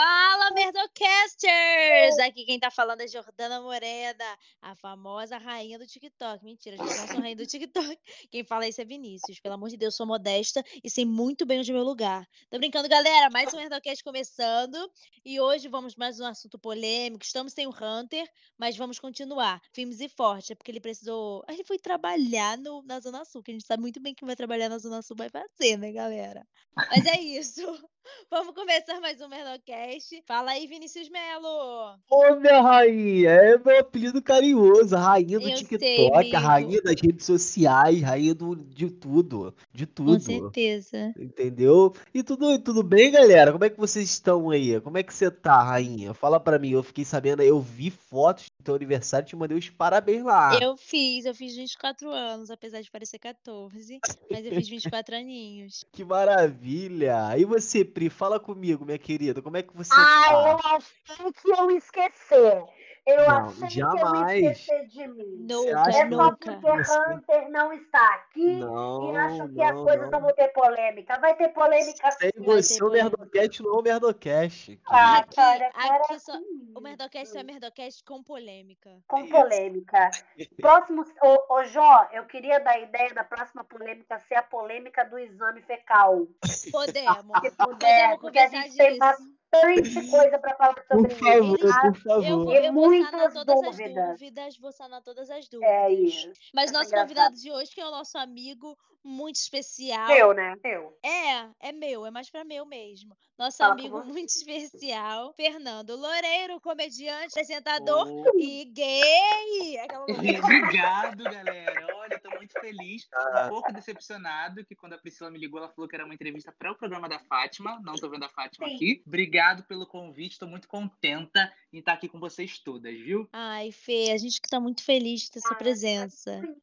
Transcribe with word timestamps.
Fala, 0.00 0.52
Merdocasters! 0.52 2.20
Aqui 2.20 2.44
quem 2.44 2.60
tá 2.60 2.70
falando 2.70 3.00
é 3.00 3.08
Jordana 3.08 3.60
Morena, 3.60 4.38
a 4.62 4.72
famosa 4.76 5.36
rainha 5.38 5.76
do 5.76 5.88
TikTok. 5.88 6.44
Mentira, 6.44 6.76
gente, 6.76 6.96
não 7.00 7.08
sou 7.08 7.18
rainha 7.18 7.34
do 7.34 7.44
TikTok. 7.44 7.98
Quem 8.30 8.44
fala 8.44 8.68
isso 8.68 8.80
é 8.80 8.84
Vinícius. 8.84 9.40
Pelo 9.40 9.56
amor 9.56 9.70
de 9.70 9.76
Deus, 9.76 9.96
sou 9.96 10.06
modesta 10.06 10.62
e 10.84 10.88
sei 10.88 11.04
muito 11.04 11.44
bem 11.44 11.58
onde 11.58 11.72
é 11.72 11.74
meu 11.74 11.82
lugar. 11.82 12.24
Tô 12.48 12.58
brincando, 12.58 12.88
galera. 12.88 13.28
Mais 13.28 13.52
um 13.52 13.56
Merdocast 13.56 14.04
começando. 14.04 14.78
E 15.24 15.40
hoje 15.40 15.66
vamos 15.66 15.96
mais 15.96 16.20
um 16.20 16.26
assunto 16.26 16.60
polêmico. 16.60 17.24
Estamos 17.24 17.52
sem 17.52 17.66
o 17.66 17.70
Hunter, 17.70 18.24
mas 18.56 18.76
vamos 18.76 19.00
continuar. 19.00 19.60
Filmes 19.74 19.98
e 19.98 20.08
forte. 20.08 20.52
É 20.52 20.54
porque 20.54 20.70
ele 20.70 20.78
precisou. 20.78 21.42
Ele 21.48 21.64
foi 21.64 21.76
trabalhar 21.76 22.56
no, 22.56 22.84
na 22.84 23.00
Zona 23.00 23.24
Sul, 23.24 23.42
que 23.42 23.50
a 23.50 23.54
gente 23.54 23.66
sabe 23.66 23.80
muito 23.80 24.00
bem 24.00 24.14
que 24.14 24.24
vai 24.24 24.36
trabalhar 24.36 24.68
na 24.68 24.78
Zona 24.78 25.02
Sul 25.02 25.16
vai 25.18 25.28
fazer, 25.28 25.76
né, 25.76 25.90
galera? 25.90 26.46
Mas 26.76 27.04
é 27.04 27.20
isso. 27.20 27.60
Vamos 28.30 28.54
começar 28.54 29.00
mais 29.00 29.20
um 29.20 29.28
Merdocast. 29.28 30.22
Fala 30.26 30.52
aí, 30.52 30.66
Vinícius 30.66 31.08
Melo. 31.08 31.96
Ô, 32.10 32.36
minha 32.36 32.60
rainha, 32.60 33.30
é 33.30 33.58
meu 33.58 33.78
apelido 33.80 34.22
carinhoso, 34.22 34.96
rainha 34.96 35.38
do 35.38 35.48
Eu 35.48 35.56
sei, 35.56 35.66
TikTok, 35.66 36.16
amigo. 36.16 36.36
rainha 36.36 36.82
das 36.82 37.00
redes 37.00 37.24
sociais, 37.26 38.02
rainha 38.02 38.34
do, 38.34 38.54
de 38.56 38.90
tudo, 38.90 39.54
de 39.72 39.86
Com 39.86 39.92
tudo, 39.94 40.20
certeza. 40.20 41.12
entendeu? 41.18 41.94
E 42.12 42.22
tudo, 42.22 42.58
tudo 42.58 42.82
bem, 42.82 43.10
galera? 43.10 43.52
Como 43.52 43.64
é 43.64 43.70
que 43.70 43.78
vocês 43.78 44.08
estão 44.08 44.50
aí? 44.50 44.80
Como 44.80 44.98
é 44.98 45.02
que 45.02 45.12
você 45.14 45.30
tá, 45.30 45.62
rainha? 45.62 46.14
Fala 46.14 46.38
pra 46.38 46.58
mim, 46.58 46.70
eu 46.70 46.82
fiquei 46.82 47.04
sabendo, 47.04 47.42
eu 47.42 47.60
vi 47.60 47.90
fotos 47.90 48.47
teu 48.64 48.74
aniversário, 48.74 49.26
te 49.26 49.36
mandei 49.36 49.56
os 49.56 49.70
parabéns 49.70 50.24
lá. 50.24 50.58
Eu 50.60 50.76
fiz, 50.76 51.24
eu 51.24 51.34
fiz 51.34 51.54
24 51.54 52.10
anos, 52.10 52.50
apesar 52.50 52.80
de 52.80 52.90
parecer 52.90 53.18
14, 53.18 54.00
mas 54.30 54.44
eu 54.44 54.52
fiz 54.52 54.68
24 54.68 55.16
aninhos. 55.16 55.84
Que 55.92 56.04
maravilha! 56.04 57.36
E 57.36 57.44
você, 57.44 57.84
Pri, 57.84 58.08
fala 58.08 58.38
comigo, 58.38 58.84
minha 58.84 58.98
querida, 58.98 59.42
como 59.42 59.56
é 59.56 59.62
que 59.62 59.76
você 59.76 59.94
Ah, 59.94 60.24
tá? 60.28 60.32
eu 60.32 60.76
achei 60.76 61.32
que 61.32 61.50
eu 61.50 61.70
esquecer. 61.72 62.64
Eu 63.08 63.26
Não, 63.26 63.46
achei 63.46 63.68
que 63.68 63.74
jamais. 63.74 64.42
eu 64.44 64.50
esquecer 64.50 64.86
de 64.88 65.06
mim. 65.08 65.46
Nunca, 65.48 65.80
É 65.80 65.84
que 65.84 65.92
só 65.92 66.04
nunca. 66.04 66.36
porque 66.36 66.92
Hunter 67.14 67.48
não 67.50 67.72
está 67.72 68.14
aqui 68.16 68.56
Não, 68.56 69.14
e 69.14 69.16
acho 69.16 69.48
que 69.48 69.62
as 69.62 69.74
não, 69.74 69.84
coisas 69.84 70.02
não. 70.02 70.10
não 70.10 70.20
vão 70.20 70.32
ter 70.34 70.48
polêmica. 70.48 71.18
Vai 71.18 71.34
ter 71.36 71.48
polêmica 71.48 72.10
Sem 72.12 72.30
sim. 72.36 72.42
Você, 72.44 72.84
o. 72.84 72.90
Merdocast 72.90 73.62
não 73.62 73.70
é 73.76 73.78
o 73.78 73.82
Merdocast. 73.82 74.78
Ah, 74.90 75.18
Aqui- 75.18 75.36
cara, 75.36 75.70
para 75.70 75.96
aqui 75.96 76.20
só- 76.20 76.38
O 76.76 76.80
Merdocast 76.82 77.16
é 77.16 77.22
isso. 77.40 77.46
Merdocast 77.46 78.04
com 78.04 78.22
polêmica. 78.22 78.90
Com 79.08 79.26
polêmica. 79.26 80.10
Próximo, 80.60 81.02
ô, 81.22 81.54
ô 81.54 81.64
Jó, 81.64 82.08
eu 82.12 82.24
queria 82.26 82.60
dar 82.60 82.72
a 82.72 82.78
ideia 82.80 83.14
da 83.14 83.24
próxima 83.24 83.64
polêmica 83.64 84.18
ser 84.18 84.34
a 84.34 84.42
polêmica 84.42 85.02
do 85.06 85.18
exame 85.18 85.62
fecal. 85.62 86.26
Podemos. 86.70 87.38
Se 87.40 87.50
puder, 87.56 88.18
Podemos 88.18 88.20
porque 88.20 88.38
a 88.38 88.48
gente 88.48 88.76
tem 88.76 88.98
disso. 88.98 89.37
Bastante 89.52 90.10
coisa 90.10 90.38
para 90.38 90.56
falar 90.56 90.74
Por 90.74 90.84
sobre 90.96 91.14
favor, 91.14 91.58
isso. 91.58 91.80
por 91.80 91.86
Eu 91.86 91.94
favor. 91.94 92.44
vou, 92.44 92.52
E 92.52 92.66
eu 92.66 92.72
vou 92.72 93.02
sanar 93.04 93.32
todas 93.32 93.62
as 93.62 93.76
dúvidas. 93.76 94.08
dúvidas, 94.10 94.58
vou 94.58 94.72
sanar 94.72 95.02
todas 95.02 95.30
as 95.30 95.48
dúvidas. 95.48 95.72
É 95.74 95.92
isso. 95.92 96.32
Mas 96.54 96.70
é 96.70 96.72
nosso 96.74 96.86
engraçada. 96.88 97.02
convidado 97.02 97.36
de 97.36 97.50
hoje, 97.52 97.70
que 97.72 97.80
é 97.80 97.86
o 97.86 97.90
nosso 97.90 98.16
amigo 98.18 98.76
muito 99.04 99.36
especial. 99.36 100.08
Meu, 100.08 100.32
né? 100.34 100.54
Meu. 100.62 100.98
É, 101.02 101.68
é 101.68 101.72
meu, 101.72 102.04
é 102.04 102.10
mais 102.10 102.30
pra 102.30 102.44
meu 102.44 102.66
mesmo. 102.66 103.16
Nosso 103.38 103.58
Fala 103.58 103.72
amigo 103.72 104.04
muito 104.04 104.28
especial, 104.30 105.32
Fernando 105.34 105.96
Loureiro, 105.96 106.60
comediante, 106.60 107.28
apresentador 107.28 108.06
Ô, 108.08 108.38
e 108.38 108.64
gay. 108.64 109.78
Aquela 109.78 110.04
Obrigado, 110.04 111.24
galera. 111.24 111.86
Olha, 111.96 112.17
muito 112.48 112.60
feliz. 112.60 113.06
Ah. 113.14 113.38
Um 113.48 113.50
pouco 113.50 113.72
decepcionado 113.72 114.64
que 114.64 114.74
quando 114.74 114.92
a 114.94 114.98
Priscila 114.98 115.30
me 115.30 115.38
ligou, 115.38 115.58
ela 115.58 115.68
falou 115.70 115.88
que 115.88 115.94
era 115.94 116.04
uma 116.04 116.12
entrevista 116.14 116.52
para 116.58 116.72
o 116.72 116.74
programa 116.74 117.08
da 117.08 117.18
Fátima. 117.20 117.80
Não 117.82 117.94
tô 117.94 118.08
vendo 118.10 118.24
a 118.24 118.28
Fátima 118.28 118.66
Sim. 118.68 118.74
aqui. 118.74 119.02
Obrigado 119.06 119.62
pelo 119.64 119.86
convite. 119.86 120.38
Tô 120.38 120.46
muito 120.46 120.68
contenta 120.68 121.50
em 121.72 121.78
estar 121.78 121.92
aqui 121.94 122.08
com 122.08 122.18
vocês 122.20 122.58
todas, 122.58 122.94
viu? 122.94 123.28
Ai, 123.32 123.70
Fê, 123.72 124.10
a 124.12 124.18
gente 124.18 124.40
que 124.40 124.48
tá 124.48 124.60
muito 124.60 124.82
feliz 124.84 125.22
de 125.22 125.30
ter 125.32 125.40
sua 125.40 125.52
Ah, 125.52 125.56
presença. 125.56 126.36
Muito. 126.38 126.60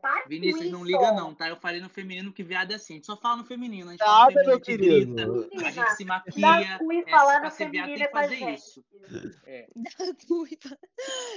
Para 0.00 0.22
com 0.22 0.28
Vinícius, 0.28 0.70
não 0.70 0.84
liga 0.84 1.12
não, 1.12 1.34
tá? 1.34 1.48
Eu 1.48 1.56
falei 1.56 1.80
no 1.80 1.88
feminino 1.90 2.32
que 2.32 2.42
viado 2.42 2.72
é 2.72 2.76
assim. 2.76 2.94
A 2.94 2.96
gente 2.96 3.06
só 3.06 3.16
fala 3.16 3.36
no 3.38 3.44
feminino. 3.44 3.88
A 3.88 3.92
gente 3.92 4.00
Nada, 4.00 4.32
fala 4.32 4.56
no 4.56 4.64
feminino, 4.64 5.14
meu 5.14 5.34
a 5.34 5.36
gente 5.36 5.46
grita, 5.46 5.50
querido. 5.50 5.66
a 5.66 5.70
gente 5.70 5.96
se 5.96 6.04
maquia. 6.04 6.78
e 6.80 7.00
É, 7.00 7.10
falar 7.10 7.40
no 7.42 7.50
feminino 7.50 7.94
tem 7.94 8.02
é 8.02 8.06
com 8.08 8.16
fazer 8.18 8.36
gente. 8.36 8.58
isso. 8.58 8.84
É. 9.46 9.66
Da 9.76 9.90
cuiva. 10.26 10.78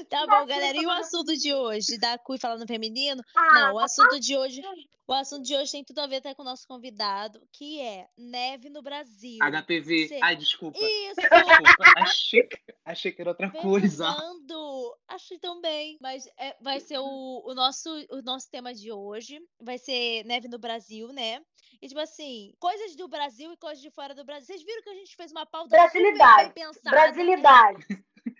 Tá 0.09 0.25
bom, 0.25 0.43
e 0.43 0.47
galera. 0.47 0.77
E 0.77 0.85
o 0.85 0.89
assunto 0.91 1.35
de 1.35 1.53
hoje? 1.53 1.97
Da 1.99 2.17
cu 2.17 2.35
e 2.35 2.39
falar 2.39 2.57
no 2.57 2.65
feminino? 2.65 3.21
Ah, 3.37 3.53
Não, 3.53 3.75
o 3.75 3.79
assunto 3.79 4.19
de 4.19 4.35
hoje. 4.37 4.61
O 5.07 5.13
assunto 5.13 5.45
de 5.45 5.55
hoje 5.55 5.71
tem 5.71 5.83
tudo 5.85 5.99
a 5.99 6.07
ver 6.07 6.17
até 6.17 6.33
com 6.35 6.41
o 6.41 6.45
nosso 6.45 6.67
convidado, 6.67 7.41
que 7.53 7.79
é 7.79 8.07
neve 8.17 8.69
no 8.69 8.81
Brasil. 8.81 9.37
HPV. 9.41 10.07
Sim. 10.09 10.19
Ai, 10.21 10.35
desculpa. 10.35 10.77
Isso! 10.81 11.15
Desculpa. 11.15 11.93
Achei, 11.97 12.43
que- 12.43 12.73
achei 12.83 13.11
que 13.13 13.21
era 13.21 13.29
outra 13.31 13.49
coisa. 13.49 14.11
Fernando! 14.11 14.97
Achei 15.07 15.39
tão 15.39 15.61
bem. 15.61 15.97
Mas 16.01 16.27
é, 16.37 16.57
vai 16.59 16.79
ser 16.81 16.97
o, 16.99 17.41
o, 17.45 17.53
nosso, 17.53 17.89
o 18.11 18.21
nosso 18.21 18.49
tema 18.51 18.73
de 18.73 18.91
hoje. 18.91 19.39
Vai 19.61 19.77
ser 19.77 20.25
neve 20.25 20.49
no 20.49 20.59
Brasil, 20.59 21.07
né? 21.13 21.39
E 21.81 21.87
tipo 21.87 21.99
assim, 22.01 22.53
coisas 22.59 22.95
do 22.95 23.07
Brasil 23.07 23.53
e 23.53 23.57
coisas 23.57 23.81
de 23.81 23.91
fora 23.91 24.13
do 24.13 24.25
Brasil. 24.25 24.47
Vocês 24.47 24.63
viram 24.63 24.81
que 24.81 24.89
a 24.89 24.95
gente 24.95 25.15
fez 25.15 25.31
uma 25.31 25.45
pauta 25.45 25.69
super 25.69 25.79
Brasilidade. 25.83 26.53
bem 26.53 26.65
pensada. 26.65 26.89
Brasilidade. 26.89 27.85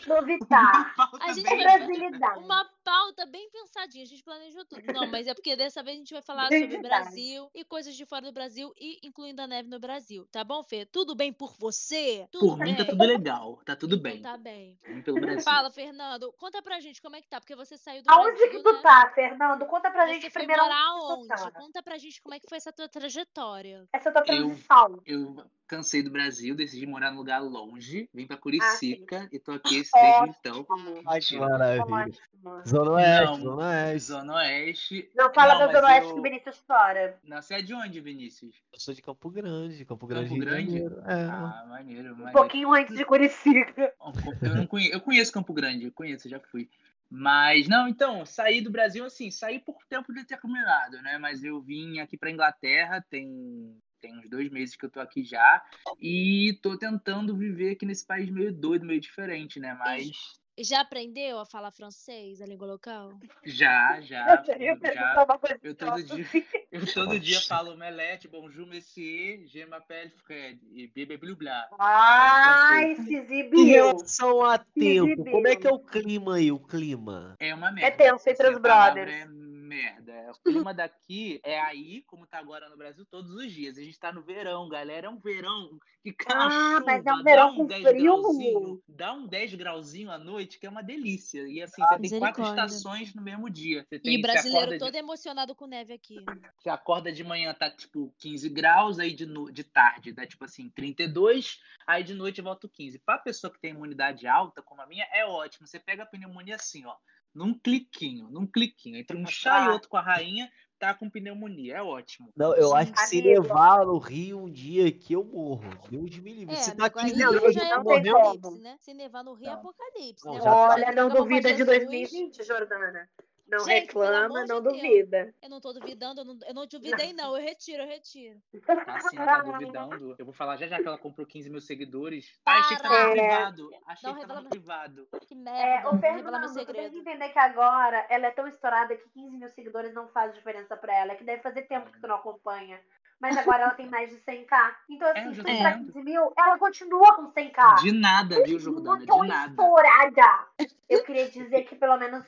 a 1.19 1.33
gente 1.33 1.45
É 1.45 1.55
vai 1.57 1.77
brasilidade. 1.77 2.39
uma 2.39 2.65
pauta 2.85 3.25
bem 3.25 3.49
pensadinha, 3.51 4.03
a 4.05 4.07
gente 4.07 4.23
planejou 4.23 4.63
tudo. 4.63 4.81
Não, 4.93 5.07
mas 5.07 5.27
é 5.27 5.33
porque 5.33 5.57
dessa 5.57 5.83
vez 5.83 5.97
a 5.97 5.99
gente 5.99 6.13
vai 6.13 6.21
falar 6.21 6.43
sobre 6.47 6.77
o. 6.77 6.81
Brasil 6.81 7.49
e 7.53 7.65
coisas 7.65 7.95
de 7.95 8.05
fora 8.05 8.25
do 8.27 8.31
Brasil 8.31 8.71
e 8.79 8.97
incluindo 9.05 9.41
a 9.41 9.47
neve 9.47 9.67
no 9.67 9.77
Brasil. 9.77 10.25
Tá 10.31 10.41
bom, 10.43 10.63
Fê? 10.63 10.85
Tudo 10.85 11.15
bem 11.15 11.33
por 11.33 11.53
você? 11.59 12.25
Tudo 12.31 12.47
Por 12.47 12.57
bem? 12.59 12.71
mim 12.71 12.77
tá 12.77 12.85
tudo 12.85 13.03
legal. 13.03 13.59
Tá 13.65 13.75
tudo 13.75 13.95
Então 13.97 14.03
bem. 14.11 14.21
Tá 14.21 14.37
bem. 14.37 14.79
Pelo 15.03 15.19
Brasil. 15.19 15.41
Fala, 15.43 15.69
Fernando. 15.69 16.31
Conta 16.37 16.61
pra 16.61 16.79
gente 16.79 17.01
como 17.01 17.17
é 17.17 17.21
que 17.21 17.27
tá, 17.27 17.41
porque 17.41 17.55
você 17.57 17.77
saiu 17.77 18.01
do 18.03 18.09
Aonde 18.09 18.37
Brasil, 18.37 18.51
que 18.51 18.63
tu 18.63 18.71
né? 18.73 18.79
tá, 18.81 19.11
Fernando? 19.13 19.65
Conta 19.65 19.91
pra 19.91 20.05
Você 20.07 20.13
gente 20.13 20.29
primeiro 20.31 20.63
onde. 20.63 21.51
Conta 21.53 21.83
pra 21.83 21.97
gente 21.97 22.21
como 22.21 22.35
é 22.35 22.39
que 22.39 22.47
foi 22.47 22.57
essa 22.57 22.71
tua 22.71 22.87
trajetória. 22.87 23.85
Essa 23.91 24.11
tua 24.13 24.21
Eu- 24.21 24.25
transição. 24.25 25.01
Eu 25.05 25.35
cansei 25.67 26.01
do 26.01 26.09
Brasil, 26.09 26.36
decidi 26.55 26.85
morar 26.85 27.11
num 27.11 27.17
lugar 27.17 27.39
longe, 27.41 28.09
vim 28.13 28.23
Ah, 28.23 28.27
pra 28.27 28.37
Curicica 28.37 29.27
e 29.31 29.39
tô 29.39 29.51
aqui 29.53 29.77
esse 29.81 29.91
desde 29.91 30.29
então. 30.39 30.65
Ótimo. 30.69 31.03
Ai, 31.07 31.19
que 31.19 31.37
maravilha. 31.37 31.83
Ótimo. 31.85 32.67
Zona 32.67 32.91
Oeste, 32.91 33.25
Não. 33.25 33.35
Zona 33.41 33.65
Oeste. 33.67 33.99
Zona 34.07 34.33
Oeste. 34.35 35.11
Não 35.15 35.33
fala 35.33 35.53
Não, 35.53 35.59
da 35.67 35.73
Zona 35.73 35.87
Oeste 35.87 36.07
eu- 36.09 36.13
que 36.13 36.19
o 36.19 36.23
Vinícius 36.23 36.63
chora. 36.67 37.19
Não, 37.23 37.41
você 37.41 37.53
é 37.55 37.61
de 37.61 37.73
onde, 37.73 37.99
Vinícius? 37.99 38.55
Eu 38.73 38.79
sou 38.79 38.93
de 38.93 39.01
Campo 39.01 39.29
Grande, 39.29 39.85
Campo 39.85 40.07
Grande, 40.07 40.29
Campo 40.29 40.41
Grande? 40.41 40.77
É. 40.77 41.23
Ah, 41.29 41.65
maneiro, 41.67 42.09
Um 42.13 42.17
maneiro. 42.17 42.31
pouquinho 42.33 42.73
antes 42.73 42.95
de 42.95 43.03
Curicica. 43.05 43.93
Um 44.01 44.45
Eu, 44.47 44.55
não 44.55 44.67
conheço, 44.67 44.93
eu 44.93 45.01
conheço 45.01 45.33
Campo 45.33 45.53
Grande, 45.53 45.85
eu 45.85 45.91
conheço, 45.91 46.29
já 46.29 46.39
fui. 46.39 46.69
Mas, 47.09 47.67
não, 47.69 47.87
então, 47.87 48.25
saí 48.25 48.59
do 48.59 48.69
Brasil, 48.69 49.05
assim, 49.05 49.31
saí 49.31 49.59
por 49.59 49.77
tempo 49.89 50.11
determinado, 50.13 51.01
né? 51.01 51.17
Mas 51.17 51.41
eu 51.43 51.61
vim 51.61 51.99
aqui 51.99 52.17
pra 52.17 52.29
Inglaterra, 52.29 53.01
tem, 53.09 53.77
tem 53.99 54.17
uns 54.17 54.29
dois 54.29 54.49
meses 54.49 54.75
que 54.75 54.85
eu 54.85 54.89
tô 54.89 54.99
aqui 54.99 55.23
já, 55.23 55.63
e 55.99 56.57
tô 56.61 56.77
tentando 56.77 57.35
viver 57.35 57.71
aqui 57.71 57.85
nesse 57.85 58.05
país 58.05 58.29
meio 58.29 58.53
doido, 58.53 58.85
meio 58.85 58.99
diferente, 59.01 59.59
né? 59.59 59.73
Mas 59.73 60.11
Já 60.59 60.81
aprendeu 60.81 61.37
a 61.39 61.45
falar 61.45 61.71
francês, 61.71 62.41
a 62.41 62.45
língua 62.45 62.65
local? 62.67 63.19
já, 63.45 64.01
já, 64.01 64.43
Eu 64.59 64.77
já. 64.93 65.27
eu 65.63 65.75
todo 65.75 66.03
dia- 66.03 66.27
Eu 66.71 66.93
todo 66.93 67.19
dia 67.19 67.39
falo 67.41 67.71
omelete, 67.73 68.27
bonjour, 68.27 68.67
monsieur, 68.67 69.45
je 69.47 69.65
m'appelle 69.65 70.11
Fred, 70.25 70.59
e 70.71 70.87
bebe 70.87 71.15
blá 71.17 71.35
blá. 71.35 71.69
Ai, 71.79 72.95
se 72.95 73.13
Em 73.15 73.17
exibiu. 73.19 73.65
relação 73.67 74.43
a 74.43 74.57
tempo, 74.57 75.23
como 75.25 75.47
é 75.47 75.55
que 75.55 75.67
é 75.67 75.71
o 75.71 75.79
clima 75.79 76.35
aí, 76.35 76.51
o 76.51 76.59
clima? 76.59 77.35
É 77.39 77.53
uma 77.55 77.71
merda. 77.71 77.95
tenso 77.95 78.29
entre 78.29 78.49
os 78.49 78.57
brothers. 78.59 79.11
É 79.11 79.27
merda. 79.67 80.31
O 80.31 80.43
clima 80.43 80.73
daqui 80.73 81.39
é 81.43 81.59
aí, 81.59 82.01
como 82.07 82.25
tá 82.25 82.39
agora 82.39 82.69
no 82.69 82.77
Brasil, 82.77 83.05
todos 83.05 83.31
os 83.33 83.51
dias. 83.51 83.77
A 83.77 83.81
gente 83.83 83.99
tá 83.99 84.11
no 84.11 84.23
verão, 84.23 84.67
galera. 84.69 85.07
É 85.07 85.09
um 85.09 85.19
verão 85.19 85.77
que 86.01 86.13
cai 86.13 86.35
Ah, 86.35 86.81
mas 86.85 87.05
é 87.05 87.13
um 87.13 87.23
verão 87.23 87.55
com 87.55 87.65
10 87.65 87.81
frio? 87.87 88.81
dá 88.87 89.13
um 89.13 89.27
10 89.27 89.53
grauzinho 89.55 90.09
à 90.09 90.17
noite, 90.17 90.59
que 90.59 90.65
é 90.65 90.69
uma 90.69 90.81
delícia. 90.81 91.47
E 91.47 91.61
assim, 91.61 91.81
você 91.83 91.97
tem 92.09 92.19
quatro 92.19 92.43
estações 92.43 93.13
no 93.13 93.21
mesmo 93.21 93.49
dia. 93.49 93.85
Você 93.87 93.95
E 93.95 93.99
tem, 93.99 94.15
você 94.17 94.21
brasileiro 94.21 94.77
todo 94.79 94.93
de, 94.93 94.97
emocionado 94.97 95.53
com 95.55 95.67
neve 95.67 95.93
aqui. 95.93 96.15
você 96.57 96.69
acorda 96.69 97.11
de 97.11 97.23
manhã, 97.23 97.53
tá 97.53 97.69
tipo 97.69 98.13
15 98.17 98.49
graus, 98.49 98.99
aí 98.99 99.13
de, 99.13 99.25
no- 99.25 99.51
de 99.51 99.63
tarde 99.63 100.11
dá 100.13 100.25
tipo 100.25 100.45
assim 100.45 100.69
32, 100.69 101.59
aí 101.85 102.03
de 102.03 102.13
noite 102.13 102.41
volta 102.41 102.67
15. 102.69 102.99
Pra 102.99 103.17
pessoa 103.17 103.51
que 103.51 103.59
tem 103.59 103.71
imunidade 103.71 104.27
alta, 104.27 104.61
como 104.61 104.81
a 104.81 104.87
minha, 104.87 105.05
é 105.11 105.25
ótimo. 105.25 105.67
Você 105.67 105.79
pega 105.79 106.03
a 106.03 106.05
pneumonia 106.05 106.55
assim, 106.55 106.85
ó 106.85 106.95
num 107.37 107.53
cliquinho, 107.53 108.29
num 108.31 108.47
cliquinho. 108.47 108.97
Entre 108.97 109.15
um 109.15 109.25
chá 109.27 109.65
e 109.65 109.69
outro 109.69 109.87
com 109.87 109.95
a 109.95 110.01
rainha, 110.01 110.51
tá 110.79 110.93
com 110.93 111.09
pneumonia. 111.09 111.77
É 111.77 111.83
ótimo. 111.83 112.31
Não, 112.35 112.55
eu 112.55 112.75
acho 112.75 112.91
que 112.91 112.99
se 113.01 113.21
levar 113.21 113.85
no 113.85 113.99
Rio 113.99 114.39
um 114.39 114.51
dia 114.51 114.87
aqui, 114.87 115.13
eu 115.13 115.23
morro. 115.23 115.63
Deus 115.89 116.17
me 116.17 116.33
livre. 116.33 116.55
É, 116.55 116.57
se 116.57 116.75
tá 116.75 116.89
15 116.89 117.15
não, 117.15 117.31
graus, 117.31 117.53
já 117.53 117.63
é 117.63 117.69
não 117.69 117.83
como. 117.83 117.95
apocalipse, 117.95 118.61
né? 118.63 118.77
Se 118.81 118.93
nevar 118.93 119.23
no 119.23 119.33
Rio 119.33 119.47
é 119.47 119.51
Não. 119.51 119.59
apocalipse. 119.59 120.25
Não, 120.25 120.33
né? 120.33 120.39
tá. 120.41 120.55
Olha, 120.55 120.91
não 120.93 121.09
duvida 121.09 121.51
de 121.51 121.59
Jesus. 121.59 121.77
2020, 121.77 122.43
Jordana. 122.43 123.07
Não 123.47 123.59
Gente, 123.59 123.85
reclama, 123.85 124.25
amor 124.25 124.41
de 124.43 124.49
não 124.49 124.61
Deus. 124.61 124.75
duvida. 124.75 125.33
Eu 125.41 125.49
não 125.49 125.61
tô 125.61 125.71
duvidando, 125.71 126.19
eu 126.21 126.25
não, 126.25 126.37
eu 126.47 126.53
não 126.53 126.67
duvidei, 126.67 127.13
não. 127.13 127.35
Eu 127.37 127.41
retiro, 127.41 127.83
eu 127.83 127.87
retiro. 127.87 128.41
Tá 128.65 128.73
ela 128.73 129.25
tá 129.25 129.41
duvidando. 129.41 130.15
Eu 130.19 130.25
vou 130.25 130.33
falar 130.33 130.57
já 130.57 130.67
já 130.67 130.77
que 130.81 130.87
ela 130.87 130.97
comprou 130.97 131.25
15 131.25 131.49
mil 131.49 131.61
seguidores. 131.61 132.37
Ah, 132.45 132.59
achei 132.59 132.75
que 132.75 132.83
tava 132.83 132.95
Para. 132.95 133.07
no 133.07 133.13
privado. 133.15 133.69
Achei 133.85 134.09
Não 134.11 134.19
que 134.19 134.27
tava 134.27 134.49
privado. 134.49 135.07
Que 135.21 135.33
É, 135.33 135.37
merda. 135.37 135.87
ô 135.87 135.91
vou 135.91 135.99
revelar 136.01 136.39
meu 136.39 136.49
Fernando, 136.49 136.49
tu 136.49 136.53
tem 136.55 136.65
que 136.65 136.73
segredo. 136.73 136.97
entender 136.99 137.29
que 137.29 137.39
agora 137.39 138.05
ela 138.09 138.27
é 138.27 138.31
tão 138.31 138.47
estourada 138.47 138.95
que 138.97 139.09
15 139.11 139.37
mil 139.37 139.49
seguidores 139.49 139.93
não 139.93 140.09
faz 140.09 140.33
diferença 140.33 140.75
pra 140.75 140.93
ela. 140.93 141.13
É 141.13 141.15
que 141.15 141.23
deve 141.23 141.41
fazer 141.41 141.61
tempo 141.63 141.89
que 141.91 142.01
tu 142.01 142.07
não 142.07 142.15
acompanha. 142.15 142.81
Mas 143.19 143.35
agora 143.37 143.63
ela 143.63 143.73
tem 143.73 143.87
mais 143.89 144.09
de 144.11 144.17
100k. 144.17 144.75
Então, 144.89 145.07
É, 145.07 145.11
assim, 145.11 145.27
eu 145.29 145.33
se 145.35 145.41
vendo. 145.41 145.85
15 145.85 146.03
mil, 146.03 146.31
ela 146.37 146.57
continua 146.59 147.15
com 147.15 147.31
100k. 147.31 147.75
De 147.81 147.91
nada, 147.91 148.43
viu, 148.43 148.59
Jordana? 148.59 148.99
De 148.99 149.27
nada. 149.27 149.49
estourada. 149.49 150.47
Eu 150.87 151.03
queria 151.03 151.27
dizer 151.29 151.63
que 151.63 151.75
pelo 151.75 151.97
menos 151.97 152.23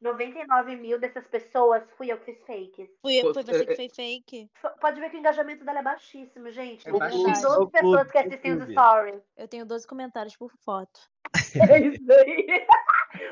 99 0.00 0.76
mil 0.76 0.98
dessas 1.00 1.26
pessoas 1.26 1.82
fui 1.96 2.12
eu 2.12 2.18
que 2.18 2.26
fiz 2.32 2.40
fakes. 2.46 2.88
Fui, 3.00 3.20
foi 3.22 3.32
você 3.32 3.50
é- 3.62 3.66
que 3.66 3.74
fez 3.74 3.94
fake? 3.94 4.50
F- 4.54 4.78
Pode 4.80 5.00
ver 5.00 5.10
que 5.10 5.16
o 5.16 5.18
engajamento 5.20 5.64
dela 5.64 5.78
é 5.80 5.82
baixíssimo, 5.82 6.50
gente. 6.50 6.86
É 6.86 6.90
Tem 6.90 6.98
baixíssimo. 7.00 7.32
12 7.32 7.58
Ô, 7.58 7.66
pessoas 7.70 8.10
que 8.10 8.18
assistem 8.18 8.52
os 8.52 8.68
stories. 8.70 9.22
Eu 9.36 9.48
tenho 9.48 9.64
12 9.66 9.86
comentários 9.86 10.36
por 10.36 10.52
foto. 10.64 11.00
É 11.70 11.78
isso 11.78 12.12
aí. 12.12 12.66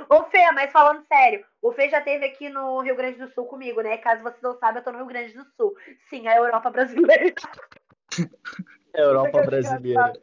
Ô 0.09 0.25
Fê, 0.25 0.51
mas 0.53 0.71
falando 0.71 1.05
sério, 1.07 1.45
o 1.61 1.73
Fê 1.73 1.89
já 1.89 1.99
esteve 1.99 2.25
aqui 2.25 2.49
no 2.49 2.81
Rio 2.81 2.97
Grande 2.97 3.19
do 3.19 3.33
Sul 3.33 3.47
comigo, 3.47 3.81
né? 3.81 3.97
Caso 3.99 4.23
vocês 4.23 4.43
não 4.43 4.55
saibam, 4.59 4.81
eu 4.81 4.85
tô 4.85 4.93
no 4.93 4.99
Rio 4.99 5.07
Grande 5.07 5.33
do 5.35 5.45
Sul. 5.57 5.75
Sim, 6.09 6.29
a 6.29 6.37
Europa 6.37 6.71
brasileira. 6.71 7.35
Europa 8.95 9.31
Eu 9.39 9.41
acho 9.41 9.51
brasileira. 9.51 10.01
engraçado. 10.01 10.23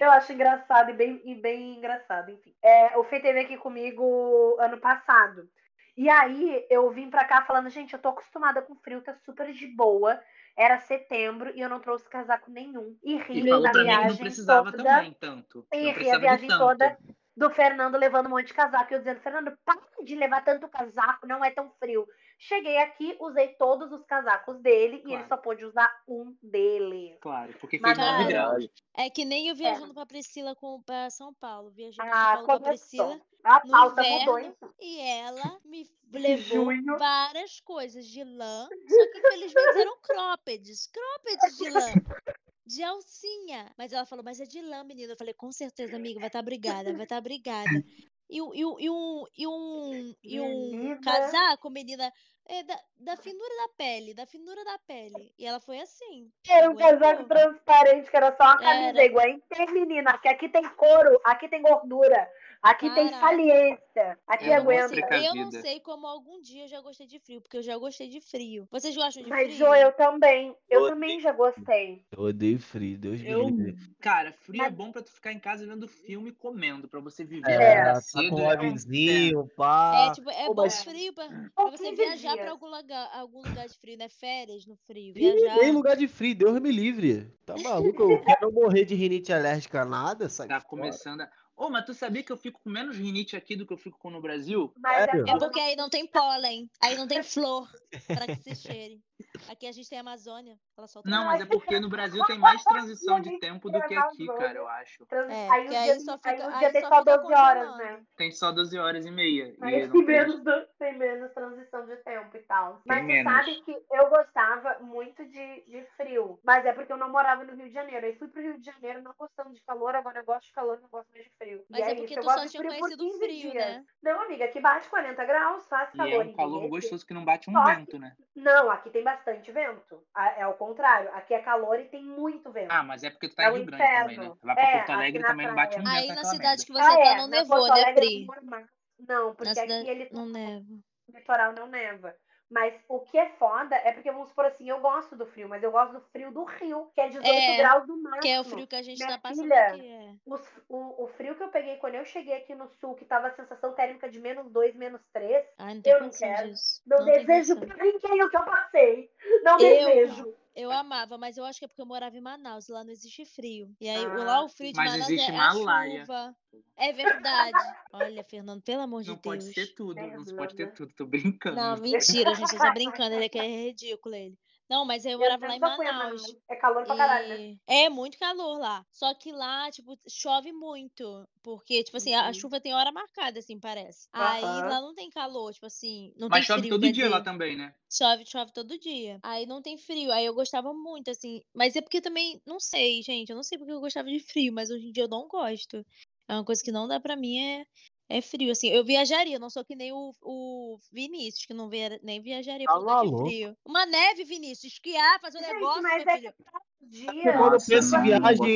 Eu 0.00 0.10
acho 0.10 0.32
engraçado 0.32 0.90
e 0.90 0.94
bem, 0.94 1.22
e 1.24 1.34
bem 1.34 1.76
engraçado, 1.76 2.30
enfim. 2.30 2.54
É, 2.62 2.98
o 2.98 3.04
Fê 3.04 3.20
teve 3.20 3.40
aqui 3.40 3.56
comigo 3.56 4.56
ano 4.58 4.78
passado. 4.78 5.48
E 5.96 6.08
aí 6.08 6.66
eu 6.70 6.90
vim 6.90 7.10
pra 7.10 7.24
cá 7.24 7.42
falando, 7.42 7.70
gente, 7.70 7.92
eu 7.92 7.98
tô 7.98 8.08
acostumada 8.10 8.62
com 8.62 8.76
frio, 8.76 9.02
tá 9.02 9.14
super 9.24 9.52
de 9.52 9.66
boa. 9.66 10.20
Era 10.58 10.80
setembro 10.80 11.52
e 11.54 11.60
eu 11.60 11.68
não 11.68 11.80
trouxe 11.80 12.08
casaco 12.10 12.50
nenhum. 12.50 12.96
E 13.04 13.16
ri 13.16 13.38
E 13.38 13.48
falou 13.48 13.62
na 13.62 13.70
pra 13.70 13.84
mim 13.84 13.86
que 13.86 13.94
viagem 13.94 14.08
não 14.10 14.16
precisava 14.16 14.72
toda. 14.72 14.82
também, 14.82 15.16
tanto. 15.20 15.66
E 15.72 15.90
ri 15.92 16.10
a 16.10 16.18
viagem 16.18 16.48
toda 16.48 16.98
do 17.38 17.48
Fernando 17.50 17.96
levando 17.96 18.26
um 18.26 18.30
monte 18.30 18.48
de 18.48 18.54
casaco. 18.54 18.92
E 18.92 18.94
eu 18.96 18.98
dizendo, 18.98 19.20
Fernando, 19.20 19.56
para 19.64 19.80
de 20.04 20.14
levar 20.16 20.44
tanto 20.44 20.68
casaco, 20.68 21.26
não 21.26 21.44
é 21.44 21.50
tão 21.50 21.70
frio. 21.78 22.06
Cheguei 22.38 22.78
aqui, 22.78 23.16
usei 23.20 23.48
todos 23.54 23.92
os 23.92 24.04
casacos 24.06 24.58
dele 24.60 24.96
e 24.96 25.02
Claro. 25.02 25.20
ele 25.20 25.28
só 25.28 25.36
pôde 25.36 25.64
usar 25.64 25.90
um 26.08 26.36
dele. 26.42 27.16
Claro, 27.20 27.52
porque 27.60 27.78
Mas, 27.80 27.96
fez 27.96 28.06
9 28.06 28.18
cara, 28.18 28.28
graus. 28.28 28.68
É 28.96 29.08
que 29.10 29.24
nem 29.24 29.48
eu 29.48 29.54
viajando 29.54 29.94
pra 29.94 30.06
Priscila 30.06 30.54
com, 30.56 30.82
pra 30.82 31.10
São 31.10 31.32
Paulo. 31.34 31.70
Viajando 31.70 32.08
Ah, 32.08 32.12
pra 32.12 32.36
São 32.38 32.46
Paulo 32.46 32.46
com 32.46 32.52
a 32.52 32.58
começou. 32.60 33.06
Priscila. 33.08 33.28
A 33.44 33.60
no 33.64 33.70
pauta 33.70 34.00
inverno, 34.02 34.18
mudou, 34.20 34.38
então. 34.40 34.74
E 34.80 35.00
ela 35.00 35.58
me 35.64 35.88
levou 36.12 36.64
Junho. 36.64 36.98
várias 36.98 37.60
coisas 37.60 38.04
de 38.06 38.24
lã. 38.24 38.64
Só 38.64 38.68
que 39.12 39.18
infelizmente 39.18 39.78
eram 39.78 39.96
croppeds. 40.02 40.90
Croppeds 40.92 41.56
de 41.58 41.70
lã. 41.70 41.80
De 42.68 42.82
alcinha. 42.82 43.72
Mas 43.78 43.92
ela 43.92 44.04
falou, 44.04 44.22
mas 44.22 44.38
é 44.40 44.44
de 44.44 44.60
lã, 44.60 44.84
menina. 44.84 45.12
Eu 45.12 45.16
falei, 45.16 45.32
com 45.32 45.50
certeza, 45.50 45.96
amiga, 45.96 46.20
vai 46.20 46.28
estar 46.28 46.42
brigada, 46.42 46.92
vai 46.92 47.04
estar 47.04 47.20
brigada. 47.20 47.82
E, 48.28 48.42
um- 48.42 48.52
e, 48.54 48.60
e 48.60 48.90
um, 48.90 49.24
e 49.34 49.46
um, 49.48 50.14
e 50.22 50.40
um 50.40 51.00
casaco, 51.00 51.70
menina, 51.70 52.12
é 52.44 52.62
da, 52.62 52.78
da 52.98 53.16
finura 53.16 53.56
da 53.56 53.68
pele, 53.74 54.12
da 54.12 54.26
finura 54.26 54.62
da 54.64 54.78
pele. 54.86 55.32
E 55.38 55.46
ela 55.46 55.60
foi 55.60 55.80
assim. 55.80 56.30
Era 56.46 56.70
um 56.70 56.76
casaco 56.76 57.24
transparente, 57.24 58.10
que 58.10 58.16
era 58.16 58.36
só 58.36 58.44
uma 58.44 58.58
camisa 58.58 58.88
Era. 58.88 59.04
igual. 59.04 59.24
Tem, 59.48 59.72
menina, 59.72 60.18
que 60.18 60.28
aqui 60.28 60.48
tem 60.48 60.68
couro, 60.74 61.18
aqui 61.24 61.48
tem 61.48 61.62
gordura, 61.62 62.30
aqui 62.62 62.88
tem 62.94 63.08
Caraca. 63.08 63.20
saliência, 63.26 64.18
aqui 64.26 64.44
Eu 64.46 64.50
não 64.50 64.56
aguenta. 64.62 65.00
gostei. 65.00 65.28
Eu 65.28 65.34
não 65.34 65.50
sei 65.50 65.80
como 65.80 66.06
algum 66.06 66.40
dia 66.40 66.64
eu 66.64 66.68
já 66.68 66.80
gostei 66.80 67.06
de 67.06 67.18
frio, 67.18 67.40
porque 67.40 67.56
eu 67.56 67.62
já 67.62 67.76
gostei 67.76 68.08
de 68.08 68.20
frio. 68.20 68.66
Vocês 68.70 68.94
gostam 68.96 69.22
de 69.22 69.28
Mas, 69.28 69.54
frio? 69.54 69.66
Jo, 69.66 69.74
eu 69.74 69.92
também. 69.92 70.54
Eu 70.68 70.82
Eu 70.84 70.88
também 70.90 71.20
já 71.20 71.32
gostei. 71.32 72.04
Eu 72.12 72.24
odeio 72.24 72.58
frio, 72.58 72.98
Deus 72.98 73.20
me 73.20 73.32
livre. 73.32 73.76
cara, 74.00 74.32
frio 74.32 74.60
é 74.62 74.66
Mas- 74.66 74.74
bom 74.74 74.92
pra 74.92 75.02
tu 75.02 75.10
ficar 75.12 75.32
em 75.32 75.38
casa 75.38 75.66
vendo 75.66 75.88
filme 75.88 76.30
e 76.30 76.32
comendo, 76.32 76.88
pra 76.88 77.00
você 77.00 77.24
viver 77.24 77.50
É, 77.50 77.72
é, 77.74 77.92
tá 77.94 78.00
com 78.30 78.38
é 78.40 78.56
o 78.56 78.62
um 78.62 78.72
vizinho, 78.72 79.40
É, 79.40 79.54
pá. 79.56 80.12
tipo, 80.14 80.30
é 80.30 80.46
Pô, 80.46 80.54
bom 80.54 80.62
mas- 80.62 80.82
frio 80.82 81.12
pra, 81.12 81.26
pra 81.54 81.70
você 81.70 81.84
15 81.90 81.96
viajar 81.96 82.32
pra 82.34 82.42
dias. 82.42 82.48
algum 82.50 82.66
lugar, 82.66 83.10
algum 83.14 83.38
lugar 83.42 83.66
de 83.68 83.78
frio, 83.78 83.96
né? 83.98 84.08
Férias 84.08 84.66
no 84.66 84.76
frio, 84.76 85.12
viajar. 85.14 85.56
nem 85.56 85.72
lugar 85.72 85.96
de 85.96 86.06
frio, 86.08 86.34
Deus 86.34 86.58
me 86.60 86.70
livre. 86.70 87.32
Tá 87.44 87.54
maluco? 87.56 88.02
Eu 88.10 88.20
quero 88.22 88.52
morrer 88.52 88.84
de 88.84 88.94
rinite 88.94 89.32
alérgica 89.32 89.84
nada, 89.84 90.28
sai 90.28 90.46
Tá 90.48 90.60
fora. 90.60 90.68
começando 90.68 91.22
a... 91.22 91.30
Ô, 91.58 91.68
mas 91.68 91.84
tu 91.84 91.92
sabia 91.92 92.22
que 92.22 92.30
eu 92.30 92.36
fico 92.36 92.60
com 92.62 92.70
menos 92.70 92.96
rinite 92.96 93.36
aqui 93.36 93.56
do 93.56 93.66
que 93.66 93.72
eu 93.72 93.76
fico 93.76 93.98
com 93.98 94.10
no 94.10 94.20
Brasil? 94.20 94.72
Mas? 94.78 95.08
É 95.08 95.38
porque 95.38 95.58
aí 95.58 95.74
não 95.74 95.90
tem 95.90 96.06
pólen, 96.06 96.70
aí 96.80 96.96
não 96.96 97.08
tem 97.08 97.20
flor 97.20 97.68
pra 98.06 98.26
que 98.26 98.36
se 98.36 98.54
cheire. 98.54 99.02
Aqui 99.48 99.66
a 99.66 99.72
gente 99.72 99.88
tem 99.88 99.98
a 99.98 100.02
Amazônia, 100.02 100.58
ela 100.76 100.86
solta 100.86 101.08
Não, 101.08 101.24
mas 101.24 101.40
é 101.40 101.46
porque 101.46 101.80
no 101.80 101.88
Brasil 101.88 102.22
tem 102.26 102.38
mais 102.38 102.62
transição 102.64 103.20
de 103.20 103.38
tempo 103.38 103.70
do 103.70 103.80
que 103.82 103.94
aqui, 103.94 104.26
cara, 104.26 104.58
eu 104.58 104.68
acho. 104.68 105.06
É, 105.10 105.48
aí, 105.50 105.66
o 105.66 105.68
dia, 105.70 105.80
aí 105.80 106.00
só 106.00 106.12
aí 106.22 106.36
fica- 106.36 106.48
o 106.48 106.52
aí 106.52 106.58
dia 106.58 106.72
tem 106.72 106.80
só 106.82 106.88
só 106.88 106.98
fica 107.00 107.16
12 107.18 107.34
horas, 107.34 107.76
né? 107.78 108.02
Tem 108.16 108.30
só 108.32 108.52
12 108.52 108.78
horas 108.78 109.06
e 109.06 109.10
meia. 109.10 109.54
Aí 109.60 109.82
E 109.84 109.88
tem 109.88 110.04
menos, 110.04 110.42
do- 110.42 110.66
tem 110.78 110.96
menos 110.98 111.32
transição 111.32 111.86
de 111.86 111.96
tempo 111.96 112.36
e 112.36 112.40
tal. 112.40 112.82
Mas 112.84 113.04
menos. 113.04 113.32
sabe 113.32 113.62
que 113.62 113.82
eu 113.92 114.08
gostava 114.10 114.78
muito 114.80 115.24
de, 115.24 115.62
de 115.66 115.86
frio. 115.96 116.38
Mas 116.44 116.64
é 116.66 116.72
porque 116.72 116.92
eu 116.92 116.96
não 116.96 117.08
morava 117.10 117.44
no 117.44 117.54
Rio 117.54 117.68
de 117.68 117.74
Janeiro. 117.74 118.04
Aí 118.06 118.16
fui 118.16 118.28
pro 118.28 118.42
Rio 118.42 118.58
de 118.58 118.64
Janeiro 118.66 119.02
não 119.02 119.14
gostando 119.18 119.52
de 119.54 119.62
calor, 119.62 119.94
agora 119.94 120.20
eu 120.20 120.24
gosto 120.24 120.46
de 120.46 120.52
calor, 120.52 120.78
não 120.80 120.88
gosto 120.88 121.10
mais 121.12 121.24
de 121.24 121.30
frio. 121.38 121.64
Mas 121.70 121.80
e 121.80 121.82
é 121.82 121.90
é 121.92 121.94
porque 121.94 122.12
isso, 122.14 122.18
eu 122.18 122.22
tu 122.22 122.26
gosto 122.26 122.38
só 122.40 122.44
de 122.44 122.50
tinha 122.50 122.62
conhecido 122.64 123.04
15 123.04 123.18
frio, 123.18 123.50
dias. 123.52 123.54
né? 123.54 123.84
Não, 124.02 124.20
amiga, 124.22 124.44
aqui 124.44 124.60
bate 124.60 124.88
40 124.88 125.24
graus, 125.24 125.66
faz 125.68 125.92
E 125.94 125.96
calor. 125.96 126.12
é 126.12 126.18
um 126.18 126.32
calor 126.34 126.68
gostoso 126.68 127.06
que 127.06 127.14
não 127.14 127.24
bate 127.24 127.48
um 127.50 127.64
vento, 127.64 127.98
né? 127.98 128.14
Não, 128.34 128.70
aqui 128.70 128.90
tem 128.90 129.02
bastante 129.08 129.50
vento. 129.50 130.02
É 130.36 130.46
o 130.46 130.54
contrário. 130.54 131.10
Aqui 131.14 131.32
é 131.34 131.40
calor 131.40 131.80
e 131.80 131.84
tem 131.86 132.04
muito 132.04 132.50
vento. 132.52 132.70
Ah, 132.70 132.82
mas 132.82 133.02
é 133.02 133.10
porque 133.10 133.28
tu 133.28 133.34
tá 133.36 133.44
É 133.44 133.48
em 133.50 133.54
Rio 133.54 133.66
Grande 133.66 133.82
também, 133.84 134.06
né? 134.06 134.12
inferno. 134.12 134.38
Vai 134.42 134.54
pra 134.54 134.64
É, 134.64 134.76
Porto 134.78 134.90
Alegre 134.92 135.22
também 135.24 135.46
não 135.46 135.54
bate 135.54 135.78
um 135.78 135.82
praia. 135.82 136.00
vento 136.00 136.10
Aí 136.10 136.16
na 136.16 136.24
cidade 136.24 136.42
merda. 136.42 136.64
que 136.66 136.72
você 136.72 136.80
ah, 136.82 136.94
tá 136.94 137.00
é, 137.00 137.16
não 137.16 137.28
nevou, 137.28 137.68
né, 137.68 137.92
Pri? 137.94 138.26
é. 138.26 138.64
Não, 139.08 139.34
porque 139.34 139.54
Na 139.54 139.62
aqui 139.62 139.88
ele 139.90 140.08
não 140.12 140.26
neva. 140.26 140.66
no 140.68 140.82
litoral 141.18 141.52
não 141.54 141.66
neva. 141.68 142.14
Mas 142.50 142.74
o 142.88 143.00
que 143.00 143.18
é 143.18 143.28
foda 143.38 143.76
é 143.76 143.92
porque, 143.92 144.10
vamos 144.10 144.30
supor 144.30 144.46
assim, 144.46 144.68
eu 144.70 144.80
gosto 144.80 145.14
do 145.14 145.26
frio, 145.26 145.48
mas 145.48 145.62
eu 145.62 145.70
gosto 145.70 145.92
do 145.92 146.00
frio 146.12 146.30
do 146.32 146.44
Rio, 146.44 146.90
que 146.94 147.00
é 147.00 147.08
18 147.08 147.26
É, 147.28 147.56
graus 147.58 147.86
do 147.86 147.96
máximo. 148.02 148.20
Que 148.22 148.28
é 148.28 148.40
o 148.40 148.44
frio 148.44 148.66
que 148.66 148.76
a 148.76 148.82
gente 148.82 148.96
Minha 148.98 149.10
tá 149.16 149.18
passando 149.18 149.42
filha, 149.42 149.66
aqui. 149.66 149.86
É. 149.86 150.14
Os- 150.26 150.48
o, 150.68 151.04
o 151.04 151.08
frio 151.08 151.34
que 151.34 151.42
eu 151.42 151.48
peguei 151.48 151.76
quando 151.76 151.96
eu 151.96 152.04
cheguei 152.06 152.34
aqui 152.34 152.54
no 152.54 152.66
sul, 152.80 152.94
que 152.94 153.04
tava 153.04 153.26
a 153.26 153.34
sensação 153.34 153.74
térmica 153.74 154.08
de 154.08 154.18
menos 154.18 154.50
2, 154.50 154.74
menos 154.76 155.02
3, 155.12 155.44
Ai, 155.58 155.74
não 155.74 155.82
tem 155.82 155.92
Eu 155.92 156.00
não 156.00 156.10
quero. 156.10 156.48
disso. 156.48 156.82
não, 156.86 156.98
Não 156.98 157.04
desejo 157.04 157.60
pra 157.60 157.76
ninguém 157.76 158.22
o 158.24 158.30
que 158.30 158.36
eu 158.36 158.44
passei. 158.44 159.10
Não 159.42 159.52
Eu- 159.60 159.86
desejo. 159.86 160.34
Eu 160.54 160.70
amava, 160.72 161.16
mas 161.16 161.36
eu 161.36 161.44
acho 161.44 161.58
que 161.58 161.64
é 161.64 161.68
porque 161.68 161.80
eu 161.82 161.86
morava 161.86 162.16
em 162.16 162.20
Manaus, 162.20 162.68
lá 162.68 162.82
não 162.82 162.90
existe 162.90 163.24
frio. 163.24 163.74
E 163.80 163.88
aí, 163.88 164.04
Ah, 164.04 164.14
lá 164.24 164.42
o 164.44 164.48
frio 164.48 164.72
de 164.72 164.76
Mas 164.76 164.92
Manaus 164.92 165.10
existe 165.10 165.30
é, 165.30 165.34
é 165.34 165.36
a 165.38 165.50
Himalaia. 165.50 166.00
chuva. 166.00 166.36
É 166.76 166.92
verdade. 166.92 167.62
Olha, 167.92 168.24
Fernando, 168.24 168.62
pelo 168.62 168.82
amor 168.82 169.02
de 169.02 169.10
Não 169.10 169.16
pode 169.16 169.44
Deus. 169.44 169.54
ser 169.54 169.74
tudo, 169.74 169.94
não 169.94 170.24
se 170.24 170.34
pode 170.34 170.54
ter 170.54 170.72
tudo, 170.74 170.92
tô 170.94 171.06
brincando. 171.06 171.56
Não, 171.56 171.76
mentira, 171.80 172.30
a 172.30 172.34
gente 172.34 172.56
tá 172.58 172.70
brincando, 172.70 173.14
ele 173.14 173.24
é 173.24 173.28
que 173.28 173.38
é 173.38 173.66
ridículo 173.66 174.14
ele. 174.14 174.38
Não, 174.68 174.84
mas 174.84 175.04
eu 175.04 175.18
morava 175.18 175.46
lá 175.46 175.54
em 175.56 175.58
a 175.58 175.60
Manaus. 175.60 176.22
É 176.48 176.56
calor 176.56 176.86
pra 176.86 176.96
caralho, 176.96 177.28
né? 177.28 177.58
É 177.66 177.88
muito 177.88 178.18
calor 178.18 178.58
lá. 178.58 178.84
Só 178.92 179.14
que 179.14 179.30
lá, 179.32 179.70
tipo, 179.70 179.98
chove 180.08 180.52
muito. 180.52 181.28
Porque, 181.42 181.82
tipo 181.84 181.96
assim, 181.96 182.14
a, 182.14 182.26
a 182.28 182.28
Uhum. 182.28 182.34
chuva 182.34 182.60
tem 182.60 182.74
hora 182.74 182.92
marcada, 182.92 183.38
assim, 183.38 183.58
parece. 183.58 184.08
Aí 184.12 184.42
Aham. 184.42 184.68
lá 184.68 184.80
não 184.80 184.94
tem 184.94 185.10
calor, 185.10 185.52
tipo 185.52 185.66
assim, 185.66 186.12
não 186.16 186.30
Mas 186.30 186.40
tem 186.40 186.46
chove 186.46 186.62
frio, 186.62 186.68
todo 186.68 186.90
dia 186.92 187.08
lá 187.08 187.20
dizer. 187.20 187.22
também, 187.22 187.56
né? 187.56 187.74
Chove, 187.92 188.26
chove 188.26 188.52
todo 188.52 188.78
dia. 188.78 189.18
Aí 189.22 189.46
não 189.46 189.62
tem 189.62 189.78
frio. 189.78 190.12
Aí 190.12 190.24
eu 190.26 190.34
gostava 190.34 190.72
muito, 190.74 191.10
assim. 191.10 191.42
Mas 191.54 191.76
é 191.76 191.80
porque 191.82 192.00
também, 192.00 192.40
não 192.46 192.60
sei, 192.60 193.02
gente. 193.02 193.30
Eu 193.30 193.36
não 193.36 193.42
sei 193.42 193.58
porque 193.58 193.72
eu 193.72 193.80
gostava 193.80 194.08
de 194.10 194.20
frio, 194.20 194.52
mas 194.52 194.70
hoje 194.70 194.88
em 194.88 194.92
dia 194.92 195.04
eu 195.04 195.08
não 195.08 195.28
gosto. 195.28 195.84
É 196.28 196.34
uma 196.34 196.44
coisa 196.44 196.62
que 196.62 196.72
não 196.72 196.86
dá 196.88 197.00
pra 197.00 197.16
mim, 197.16 197.38
é, 197.38 197.66
é 198.08 198.20
frio. 198.20 198.50
Assim, 198.52 198.68
eu 198.68 198.84
viajaria, 198.84 199.36
eu 199.36 199.40
não 199.40 199.50
sou 199.50 199.64
que 199.64 199.74
nem 199.76 199.92
o, 199.92 200.12
o 200.22 200.78
Vinícius, 200.92 201.46
que 201.46 201.54
não 201.54 201.68
via, 201.68 202.00
nem 202.02 202.20
viajaria 202.20 202.66
Tá 202.66 202.72
pra 202.72 202.80
lugar 202.80 203.04
de 203.04 203.10
maluco. 203.10 203.26
frio. 203.28 203.56
Uma 203.64 203.84
neve, 203.86 204.24
Vinícius, 204.24 204.72
esquiar, 204.72 205.20
fazer 205.20 205.38
um 205.38 205.42
Gente, 205.42 205.54
negócio, 205.54 205.82
mas 205.82 206.06
é 206.06 206.16
filho. 206.16 206.34
Dia. 206.80 207.32
Quando 207.36 207.54
eu 207.54 207.60
penso 207.66 207.88
em 207.96 207.98
não 207.98 208.02
viagem, 208.04 208.48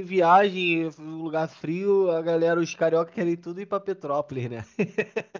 em 0.00 0.02
viagem, 0.02 0.82
em 0.82 0.88
lugar 1.22 1.48
frio, 1.48 2.10
a 2.10 2.20
galera, 2.20 2.60
os 2.60 2.74
carioca 2.74 3.12
querem 3.12 3.36
tudo 3.36 3.60
ir 3.60 3.66
pra 3.66 3.80
Petrópolis, 3.80 4.50
né? 4.50 4.64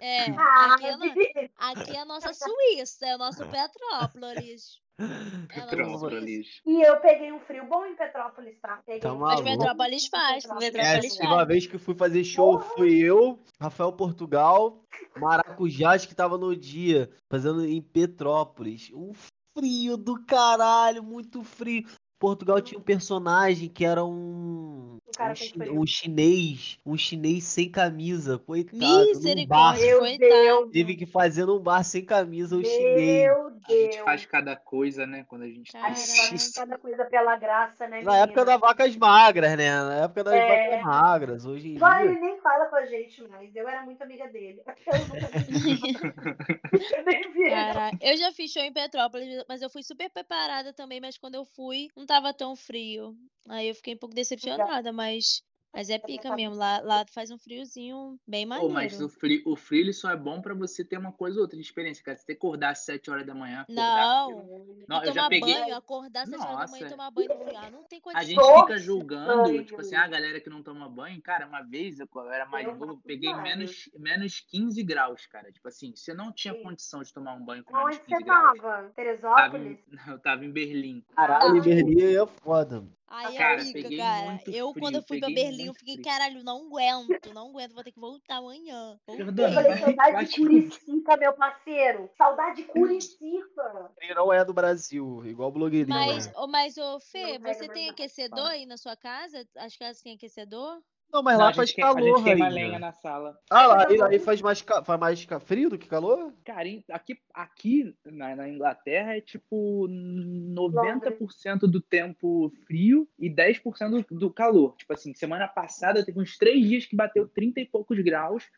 É, 0.01 0.25
Ah, 0.31 0.75
aqui 0.75 0.85
é, 0.85 1.49
aqui 1.57 1.95
é 1.95 1.99
a 1.99 2.05
nossa 2.05 2.33
Suíça, 2.33 3.05
é 3.05 3.15
o 3.15 3.19
nosso 3.19 3.45
Petrópolis. 3.47 4.79
É 5.51 5.61
Petrópolis. 5.61 6.61
E 6.65 6.81
eu 6.81 6.97
peguei 6.97 7.31
um 7.31 7.39
frio 7.39 7.65
bom 7.65 7.85
em 7.85 7.95
Petrópolis, 7.95 8.57
tá? 8.61 8.81
Peguei 8.85 9.01
Tá 9.01 9.13
um 9.13 9.17
Mas 9.17 9.41
Petrópolis 9.41 10.07
faz, 10.07 10.43
Petrópolis. 10.43 10.67
É, 10.67 10.71
Petrópolis 10.71 11.15
teve 11.17 11.33
uma 11.33 11.45
vez 11.45 11.67
que 11.67 11.77
fui 11.77 11.95
fazer 11.95 12.23
show, 12.23 12.59
fui 12.59 12.99
eu, 12.99 13.39
Rafael 13.59 13.91
Portugal, 13.93 14.81
Maracujás, 15.17 16.05
que 16.05 16.15
tava 16.15 16.37
no 16.37 16.55
dia, 16.55 17.09
fazendo 17.29 17.65
em 17.65 17.81
Petrópolis. 17.81 18.91
Um 18.93 19.11
frio 19.57 19.97
do 19.97 20.23
caralho, 20.25 21.03
muito 21.03 21.43
frio. 21.43 21.85
Portugal 22.19 22.61
tinha 22.61 22.79
um 22.79 22.83
personagem 22.83 23.67
que 23.67 23.83
era 23.83 24.05
um. 24.05 24.97
Um 25.11 25.17
cara 25.17 25.31
um, 25.33 25.35
chi- 25.35 25.53
um 25.71 25.85
chinês, 25.85 26.79
um 26.85 26.97
chinês 26.97 27.43
sem 27.43 27.69
camisa, 27.69 28.37
coitado. 28.39 28.77
Misericórdia, 29.07 29.85
Meu 29.85 29.99
coitado. 29.99 30.19
Deus. 30.29 30.71
Teve 30.71 30.95
que 30.95 31.05
fazer 31.05 31.45
num 31.45 31.59
bar 31.59 31.83
sem 31.83 32.03
camisa 32.05 32.55
o 32.55 32.63
chinês. 32.63 33.23
Meu 33.23 33.47
A 33.47 33.51
gente 33.71 33.91
Deus. 33.91 33.95
faz 34.05 34.25
cada 34.25 34.55
coisa, 34.55 35.05
né? 35.05 35.25
Quando 35.27 35.43
a 35.43 35.47
gente 35.47 35.75
A 35.75 35.89
gente 35.93 36.07
Caralho. 36.07 36.29
faz 36.29 36.51
cada 36.53 36.77
coisa 36.77 37.05
pela 37.05 37.35
graça, 37.35 37.87
né, 37.87 38.01
Na 38.01 38.17
época 38.19 38.45
das 38.45 38.59
vacas 38.59 38.95
magras, 38.95 39.57
né? 39.57 39.71
Na 39.83 39.95
época 40.05 40.23
das 40.23 40.33
É. 40.33 40.47
vacas 40.69 40.85
magras. 40.85 41.45
Hoje 41.45 41.69
em 41.73 41.75
Agora 41.77 42.01
dia. 42.03 42.11
ele 42.11 42.19
nem 42.19 42.39
fala 42.41 42.65
com 42.67 42.75
a 42.77 42.85
gente 42.85 43.21
mais. 43.27 43.55
Eu 43.55 43.67
era 43.67 43.83
muito 43.83 44.01
amiga 44.01 44.27
dele. 44.29 44.61
Eu 44.87 44.99
nunca 44.99 45.39
vi. 45.49 46.95
Eu 46.97 47.03
nem 47.05 47.31
vi. 47.33 47.49
Cara, 47.49 47.91
eu 48.01 48.17
já 48.17 48.31
fiz 48.31 48.51
show 48.51 48.63
em 48.63 48.71
Petrópolis, 48.73 49.43
mas 49.47 49.61
eu 49.61 49.69
fui 49.69 49.83
super 49.83 50.09
preparada 50.09 50.73
também, 50.73 50.99
mas 51.01 51.17
quando 51.17 51.35
eu 51.35 51.45
fui, 51.45 51.89
não 51.95 52.05
tava 52.05 52.33
tão 52.33 52.55
frio. 52.55 53.15
Aí 53.49 53.67
eu 53.69 53.75
fiquei 53.75 53.95
um 53.95 53.97
pouco 53.97 54.13
decepcionada, 54.15 54.91
mas, 55.01 55.43
mas 55.73 55.89
é 55.89 55.97
pica 55.97 56.35
mesmo. 56.35 56.55
Lá, 56.55 56.79
lá 56.81 57.05
faz 57.11 57.31
um 57.31 57.37
friozinho 57.37 58.19
bem 58.27 58.45
Pô, 58.45 58.49
maneiro. 58.49 58.73
mas 58.73 59.01
o 59.01 59.09
frio, 59.09 59.41
o 59.45 59.55
frio 59.55 59.79
ele 59.81 59.93
só 59.93 60.11
é 60.11 60.15
bom 60.17 60.41
pra 60.41 60.53
você 60.53 60.83
ter 60.85 60.97
uma 60.97 61.11
coisa 61.11 61.37
ou 61.37 61.41
outra 61.43 61.57
de 61.57 61.63
experiência, 61.63 62.03
cara. 62.03 62.17
Você 62.17 62.25
ter 62.25 62.35
que 62.35 62.39
acordar 62.45 62.71
às 62.71 62.79
7 62.79 63.09
horas 63.09 63.25
da 63.25 63.33
manhã. 63.33 63.61
acordar- 63.61 64.27
Não, 64.29 64.75
Não, 64.87 65.03
e 65.03 65.07
eu 65.07 65.13
já 65.13 65.27
peguei. 65.29 65.53
banho, 65.59 65.75
acordar 65.75 66.23
às 66.23 66.29
sete 66.29 66.41
horas 66.41 66.59
da 66.59 66.67
manhã 66.77 66.87
e 66.87 66.89
tomar 66.91 67.11
banho 67.11 67.29
no 67.29 67.45
lugar. 67.45 67.71
Não 67.71 67.83
tem 67.85 67.99
A 67.99 68.01
condição. 68.01 68.23
gente 68.27 68.35
Nossa, 68.37 68.61
fica 68.67 68.77
julgando, 68.77 69.43
banho. 69.43 69.65
tipo 69.65 69.81
assim, 69.81 69.95
a 69.95 70.07
galera 70.07 70.39
que 70.41 70.49
não 70.49 70.61
toma 70.61 70.87
banho. 70.89 71.21
Cara, 71.21 71.47
uma 71.47 71.61
vez 71.63 71.99
eu 71.99 72.07
era 72.31 72.45
mais 72.45 72.67
Eu 72.67 72.75
novo, 72.75 73.01
peguei 73.03 73.33
menos, 73.33 73.89
menos 73.97 74.39
15 74.41 74.83
graus, 74.83 75.25
cara. 75.25 75.51
Tipo 75.51 75.67
assim, 75.69 75.93
você 75.95 76.13
não 76.13 76.31
tinha 76.31 76.53
Sim. 76.53 76.63
condição 76.63 77.01
de 77.01 77.13
tomar 77.13 77.33
um 77.33 77.43
banho 77.45 77.63
com 77.63 77.73
menos 77.75 77.95
Onde 77.95 77.99
15 78.05 78.17
você 78.19 78.23
graus. 78.25 78.57
tava? 78.57 78.71
Tava 78.77 78.89
Teresópolis? 78.93 79.79
em, 79.79 79.79
eu 80.11 80.19
tava 80.19 80.45
em 80.45 80.51
Berlim. 80.51 81.03
Caralho, 81.15 81.57
Ah. 81.59 81.61
Berlim 81.61 82.01
é 82.15 82.25
foda. 82.27 82.83
Aí 83.13 83.35
Cara, 83.35 83.61
é 83.61 83.73
peguei 83.73 83.97
cara. 83.97 84.31
muito 84.31 84.51
Eu, 84.53 84.73
quando 84.73 84.95
eu 84.95 85.03
frio, 85.03 85.07
fui 85.07 85.19
pra 85.19 85.29
Berlim, 85.29 85.65
eu 85.65 85.73
fiquei, 85.73 85.95
frio. 85.95 86.05
caralho, 86.05 86.43
não 86.45 86.65
aguento, 86.65 87.33
não 87.33 87.49
aguento, 87.49 87.73
vou 87.73 87.83
ter 87.83 87.91
que 87.91 87.99
voltar 87.99 88.37
amanhã. 88.37 88.97
Eu 89.05 89.17
Jordana, 89.17 89.53
falei, 89.53 89.77
saudade 89.77 90.29
de 90.29 90.39
Curicica, 90.39 91.17
meu 91.17 91.33
parceiro. 91.33 92.09
Saudade 92.17 92.55
de 92.55 92.63
Curicica. 92.69 93.91
Ele 93.99 94.13
não 94.13 94.31
é 94.31 94.45
do 94.45 94.53
Brasil, 94.53 95.25
igual 95.25 95.51
blogueirinho. 95.51 95.93
Mas, 95.93 96.25
né? 96.25 96.33
ô, 96.37 96.47
mas, 96.47 96.77
ô, 96.77 96.99
Fê, 97.01 97.37
você 97.37 97.67
tem 97.67 97.89
aquecedor 97.89 98.47
aí 98.47 98.65
na 98.65 98.77
sua 98.77 98.95
casa? 98.95 99.45
As 99.57 99.75
casas 99.75 100.01
têm 100.01 100.15
aquecedor? 100.15 100.81
Não, 101.11 101.21
mas 101.21 101.37
Não, 101.37 101.45
lá 101.45 101.53
faz 101.53 101.71
a 101.71 101.81
calor, 101.81 102.17
gente 102.17 102.23
queima 102.23 102.47
lenha 102.47 102.79
na 102.79 102.93
sala. 102.93 103.37
Ah, 103.49 103.67
lá, 103.67 103.87
aí, 103.87 104.01
aí 104.01 104.19
faz 104.19 104.41
mais, 104.41 104.61
faz 104.61 104.99
mais 104.99 105.27
frio 105.41 105.69
do 105.69 105.77
que 105.77 105.89
calor? 105.89 106.33
Cara, 106.45 106.67
aqui, 106.89 107.19
aqui 107.33 107.95
na, 108.05 108.35
na 108.35 108.47
Inglaterra 108.47 109.17
é 109.17 109.21
tipo 109.21 109.87
90% 109.89 111.61
do 111.61 111.81
tempo 111.81 112.51
frio 112.65 113.09
e 113.19 113.29
10% 113.29 114.05
do, 114.09 114.19
do 114.19 114.31
calor. 114.31 114.75
Tipo 114.77 114.93
assim, 114.93 115.13
semana 115.13 115.47
passada 115.47 116.05
teve 116.05 116.19
uns 116.19 116.37
três 116.37 116.65
dias 116.65 116.85
que 116.85 116.95
bateu 116.95 117.27
30 117.27 117.59
e 117.59 117.65
poucos 117.65 117.99
graus. 117.99 118.49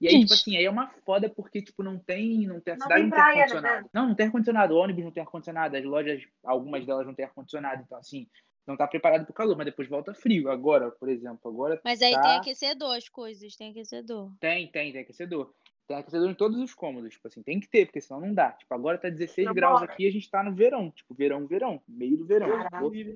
E 0.00 0.06
aí, 0.06 0.14
tipo 0.14 0.28
Gente. 0.28 0.32
assim, 0.34 0.56
aí 0.56 0.64
é 0.64 0.70
uma 0.70 0.88
foda 1.04 1.28
porque, 1.28 1.60
tipo, 1.60 1.82
não 1.82 1.98
tem. 1.98 2.46
Não 2.46 2.60
tem 2.60 2.74
a 2.74 2.76
Não 2.76 2.84
cidade 2.84 3.00
tem 3.02 3.10
não 3.10 3.16
tem 3.16 3.18
né? 3.18 3.42
ar-condicionado. 3.42 3.90
Não, 3.92 4.08
não 4.08 4.14
tem 4.14 4.26
ar-condicionado. 4.26 4.74
O 4.74 4.78
ônibus 4.78 5.04
não 5.04 5.10
tem 5.10 5.22
ar-condicionado. 5.22 5.76
As 5.76 5.84
lojas, 5.84 6.22
algumas 6.44 6.86
delas 6.86 7.04
não 7.04 7.14
tem 7.14 7.24
ar-condicionado. 7.24 7.82
Então, 7.84 7.98
assim, 7.98 8.28
não 8.68 8.76
tá 8.76 8.86
preparado 8.86 9.24
pro 9.24 9.34
calor, 9.34 9.56
mas 9.56 9.66
depois 9.66 9.88
volta 9.88 10.14
frio. 10.14 10.50
Agora, 10.50 10.90
por 10.92 11.08
exemplo, 11.08 11.50
agora 11.50 11.82
Mas 11.84 12.00
aí 12.02 12.20
tem 12.20 12.20
Tá. 12.20 12.36
aquecedor 12.36 12.96
as 12.96 13.08
coisas, 13.08 13.56
tem 13.56 13.70
aquecedor. 13.70 14.32
tem, 14.40 14.70
tem, 14.70 14.92
tem 14.92 15.02
aquecedor. 15.02 15.52
Tem 15.88 15.96
aquecedor 15.96 16.28
em 16.28 16.34
todos 16.34 16.60
os 16.60 16.74
cômodos, 16.74 17.14
tipo 17.14 17.26
assim, 17.28 17.42
tem 17.42 17.58
que 17.58 17.66
ter, 17.66 17.86
porque 17.86 17.98
senão 18.00 18.20
não 18.20 18.34
dá. 18.34 18.52
Tipo, 18.52 18.74
agora 18.74 18.98
tá 18.98 19.08
16 19.08 19.46
Não 19.46 19.54
graus 19.54 19.80
bora. 19.80 19.90
aqui 19.90 20.04
e 20.04 20.06
a 20.06 20.12
gente 20.12 20.30
tá 20.30 20.42
no 20.42 20.54
verão. 20.54 20.90
Tipo, 20.90 21.14
verão, 21.14 21.46
verão. 21.46 21.80
Meio 21.88 22.18
do 22.18 22.26
verão. 22.26 22.46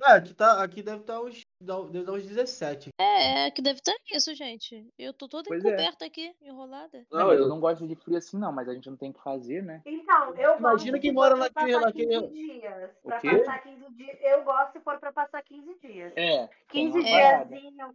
Ah, 0.01 0.15
aqui, 0.15 0.33
tá, 0.33 0.63
aqui 0.63 0.81
deve 0.81 1.01
estar 1.01 1.21
uns, 1.21 1.45
deve 1.61 2.03
dar 2.03 2.13
uns 2.13 2.25
17. 2.25 2.89
É, 2.99 3.45
é 3.47 3.51
que 3.51 3.61
deve 3.61 3.77
estar 3.77 3.93
isso, 4.11 4.33
gente. 4.33 4.87
Eu 4.97 5.13
tô 5.13 5.27
toda 5.27 5.47
Pois 5.47 5.63
é. 5.63 5.67
encoberta 5.67 6.03
aqui, 6.05 6.33
enrolada. 6.41 7.05
Não, 7.11 7.31
eu 7.31 7.47
não 7.47 7.59
gosto 7.59 7.87
de 7.87 7.95
frio 7.95 8.17
assim, 8.17 8.39
não, 8.39 8.51
mas 8.51 8.67
a 8.67 8.73
gente 8.73 8.89
não 8.89 8.97
tem 8.97 9.11
o 9.11 9.13
que 9.13 9.21
fazer, 9.23 9.61
né? 9.61 9.81
Então, 9.85 10.33
eu 10.35 10.57
Imagina 10.57 10.93
gosto 10.93 11.01
quem 11.01 11.11
mora 11.11 11.35
naquele- 11.35 11.73
passar 11.73 11.85
naquele- 11.85 12.07
15 12.21 12.33
dias. 12.33 12.89
O 13.03 13.07
Pra 13.07 13.19
quê? 13.19 13.37
passar 13.37 13.59
15 13.61 13.93
dias. 13.93 14.17
Eu 14.21 14.43
gosto 14.43 14.71
se 14.73 14.79
for 14.79 14.97
pra 14.97 15.11
passar 15.13 15.43
15 15.43 15.75
dias. 15.79 16.11
É. 16.15 16.47
tem 16.71 16.91
15 16.91 16.97
uma 16.99 17.07
parada. 17.07 17.45
diazinho 17.45 17.77
fa- 17.77 17.93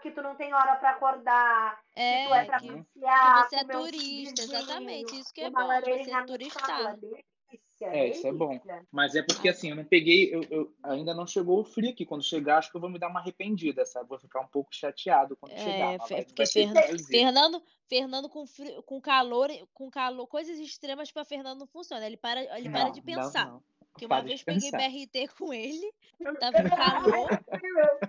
que 0.00 0.10
tu 0.10 0.22
não 0.22 0.34
tem 0.34 0.52
hora 0.54 0.76
pra 0.76 0.90
acordar, 0.90 1.80
que 1.94 2.00
tu 2.00 2.00
é 2.34 2.42
É, 2.42 2.44
pra 2.44 2.60
que, 2.60 2.68
passear, 2.68 3.48
você 3.48 3.56
é 3.56 3.60
um 3.60 3.66
turista, 3.66 4.42
exatamente. 4.42 5.18
Isso 5.18 5.34
que 5.34 5.40
é 5.40 5.50
bom, 5.50 5.80
de 5.80 6.04
você 6.04 6.26
turistar. 6.26 6.66
sala, 6.66 6.96
delícia, 6.96 7.86
É, 7.86 8.08
isso 8.08 8.26
é 8.26 8.32
bom. 8.32 8.60
Mas 8.90 9.14
é 9.14 9.22
porque 9.22 9.48
assim, 9.48 9.70
eu 9.70 9.76
não 9.76 9.84
peguei, 9.84 10.34
eu, 10.34 10.42
eu- 10.50 10.74
ainda 10.82 11.12
não 11.12 11.26
chegou 11.26 11.60
o 11.60 11.64
frio 11.64 11.90
aqui. 11.90 12.06
Quando 12.06 12.22
chegar, 12.22 12.58
acho 12.58 12.70
que 12.70 12.76
eu 12.76 12.80
vou 12.80 12.90
me 12.90 12.98
dar 12.98 13.08
uma 13.08 13.20
arrependida, 13.20 13.84
sabe? 13.84 14.08
Vou 14.08 14.18
ficar 14.18 14.40
um 14.40 14.46
pouco 14.46 14.74
chateado 14.74 15.36
quando 15.36 15.52
chegar. 15.58 15.94
É, 15.94 15.98
fe- 15.98 16.14
vai- 16.14 16.24
porque 16.24 16.44
vai. 16.44 16.98
Fernando, 16.98 17.62
Fernando 17.88 18.28
com, 18.28 18.46
frio, 18.46 18.82
com 18.84 19.00
calor, 19.00 19.50
com 19.72 19.90
calor, 19.90 20.26
coisas 20.26 20.58
extremas 20.58 21.10
pra 21.10 21.24
Fernando 21.24 21.60
não 21.60 21.66
funciona. 21.66 22.06
Ele 22.06 22.16
para, 22.16 22.40
ele 22.58 22.70
para 22.70 22.84
Não, 22.84 22.92
de 22.92 23.00
não, 23.00 23.06
pensar. 23.06 23.46
não. 23.46 23.62
Que 23.96 24.06
uma 24.06 24.16
Para 24.16 24.24
vez 24.24 24.42
peguei. 24.42 24.70
BRT 24.70 25.28
com 25.38 25.52
ele, 25.54 25.92
tava 26.40 26.58
em 26.58 26.68
calor. 26.68 27.28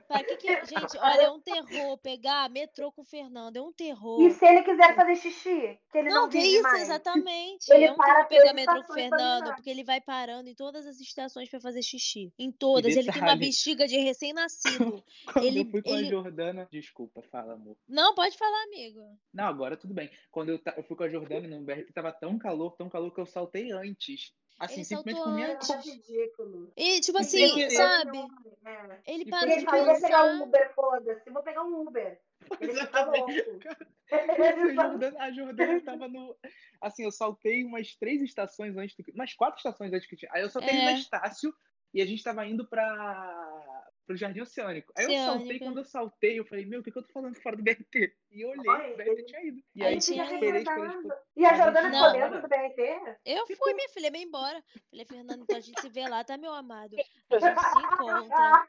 Para 0.07 0.23
que 0.23 0.37
que, 0.37 0.47
gente, 0.65 0.97
olha, 0.97 1.21
é 1.21 1.29
um 1.31 1.39
terror 1.39 1.97
pegar 1.99 2.49
metrô 2.49 2.91
com 2.91 3.03
o 3.03 3.05
Fernando, 3.05 3.57
é 3.57 3.61
um 3.61 3.71
terror. 3.71 4.19
E 4.21 4.31
se 4.31 4.43
ele 4.45 4.63
quiser 4.63 4.95
fazer 4.95 5.15
xixi, 5.15 5.77
que 5.91 5.97
ele 5.99 6.09
não, 6.09 6.23
Não, 6.23 6.29
que 6.29 6.39
isso, 6.39 6.63
mais. 6.63 6.81
exatamente. 6.83 7.71
Ele 7.71 7.85
é 7.85 7.91
um 7.91 7.95
para 7.95 8.25
pegar 8.25 8.53
metrô 8.53 8.83
com 8.83 8.91
o 8.91 8.95
Fernando, 8.95 9.53
porque 9.53 9.69
ele 9.69 9.83
vai 9.83 10.01
parando 10.01 10.49
em 10.49 10.55
todas 10.55 10.87
as 10.87 10.99
estações 10.99 11.49
pra 11.49 11.59
fazer 11.59 11.83
xixi. 11.83 12.33
Em 12.39 12.51
todas. 12.51 12.95
Ele 12.95 13.11
tem 13.11 13.21
uma 13.21 13.35
bexiga 13.35 13.85
de 13.87 13.97
recém-nascido. 13.99 15.03
Quando 15.31 15.45
Ele- 15.45 15.61
eu 15.61 15.65
fui 15.69 15.81
com 15.83 15.89
ele- 15.95 16.07
a 16.07 16.09
Jordana. 16.09 16.67
Desculpa, 16.71 17.21
fala, 17.31 17.53
amor. 17.53 17.77
Não, 17.87 18.15
pode 18.15 18.35
falar, 18.37 18.63
amigo. 18.63 19.01
Não, 19.33 19.45
agora 19.45 19.77
tudo 19.77 19.93
bem. 19.93 20.09
Quando 20.31 20.49
eu, 20.49 20.57
ta- 20.59 20.73
eu 20.77 20.83
fui 20.83 20.95
com 20.97 21.03
a 21.03 21.09
Jordana 21.09 21.47
no 21.47 21.61
BRT, 21.61 21.93
tava 21.93 22.11
tão 22.11 22.37
calor, 22.39 22.75
tão 22.75 22.89
calor 22.89 23.13
que 23.13 23.21
eu 23.21 23.25
saltei 23.25 23.71
antes. 23.71 24.33
Assim, 24.57 24.75
Ele 24.75 24.85
simplesmente 24.85 25.23
saltou 25.23 25.53
antes. 25.53 25.69
É 25.69 25.91
ridículo. 25.91 26.71
E, 26.77 26.99
tipo 27.01 27.17
assim, 27.17 27.53
querer, 27.53 27.71
sabe? 27.71 28.17
É. 28.65 28.99
Ele 29.05 29.25
para 29.25 29.47
E 29.47 29.51
ele 29.51 29.59
de 29.59 29.65
fala, 29.65 29.85
vou 29.85 30.01
pegar 30.01 30.23
um 30.23 30.31
pensar. 30.31 30.43
Uber, 30.45 30.73
foda-se, 30.73 31.29
vou 31.29 31.43
pegar 31.43 31.63
um 31.63 31.81
Uber. 31.81 32.19
Ele 32.61 32.73
fica 32.73 33.05
louco. 33.05 33.25
A 34.11 34.73
Jordana, 34.73 35.19
a 35.19 35.31
Jordana 35.31 35.81
tava 35.81 36.07
no. 36.07 36.37
Assim, 36.79 37.03
eu 37.03 37.11
saltei 37.11 37.63
umas 37.65 37.95
três 37.95 38.21
estações 38.21 38.77
antes 38.77 38.95
do 38.95 39.03
que. 39.03 39.11
Umas 39.11 39.33
quatro 39.33 39.57
estações 39.57 39.91
antes 39.91 40.07
que 40.07 40.15
tinha. 40.15 40.31
Aí 40.33 40.41
eu 40.43 40.49
saltei 40.49 40.77
É. 40.77 40.91
no 40.91 40.97
Estácio 40.99 41.53
e 41.93 42.01
a 42.01 42.05
gente 42.05 42.23
tava 42.23 42.45
indo 42.45 42.67
pra. 42.67 43.74
Pro 44.05 44.15
Jardim 44.15 44.41
Oceânico. 44.41 44.93
Aí 44.95 45.05
eu 45.05 45.25
saltei, 45.25 45.59
quando 45.59 45.77
eu 45.77 45.85
saltei, 45.85 46.39
eu 46.39 46.45
falei, 46.45 46.65
meu, 46.65 46.79
o 46.79 46.83
que, 46.83 46.91
que 46.91 46.97
eu 46.97 47.03
tô 47.03 47.11
falando 47.11 47.35
fora 47.35 47.55
do 47.55 47.63
BRT? 47.63 48.13
E 48.31 48.41
eu 48.41 48.49
olhei, 48.49 48.93
o 48.93 48.97
BRT 48.97 49.23
tinha 49.25 49.41
ido. 49.43 49.63
E 49.75 49.83
Aí 49.83 49.99
tinha 49.99 50.23
esperei, 50.23 50.61
esperei, 50.61 50.63
recordando. 50.63 50.97
esperei. 50.99 51.17
E 51.35 51.45
a 51.45 51.53
Jordana 51.53 51.91
ficou 51.91 52.11
dentro 52.13 52.41
do 52.41 52.47
BRT? 52.47 53.17
Eu 53.25 53.45
Que 53.45 53.55
fui, 53.55 53.73
minha 53.73 53.89
filha, 53.89 54.11
bem 54.11 54.23
embora. 54.23 54.63
Falei, 54.89 55.05
Fernando, 55.05 55.43
então 55.43 55.57
a 55.57 55.61
gente 55.61 55.81
se 55.81 55.89
vê 55.89 56.07
lá, 56.07 56.23
tá, 56.23 56.37
meu 56.37 56.53
amado? 56.53 56.95
A 57.29 57.39
gente 57.39 57.59
se 57.61 57.79
encontra. 57.79 58.67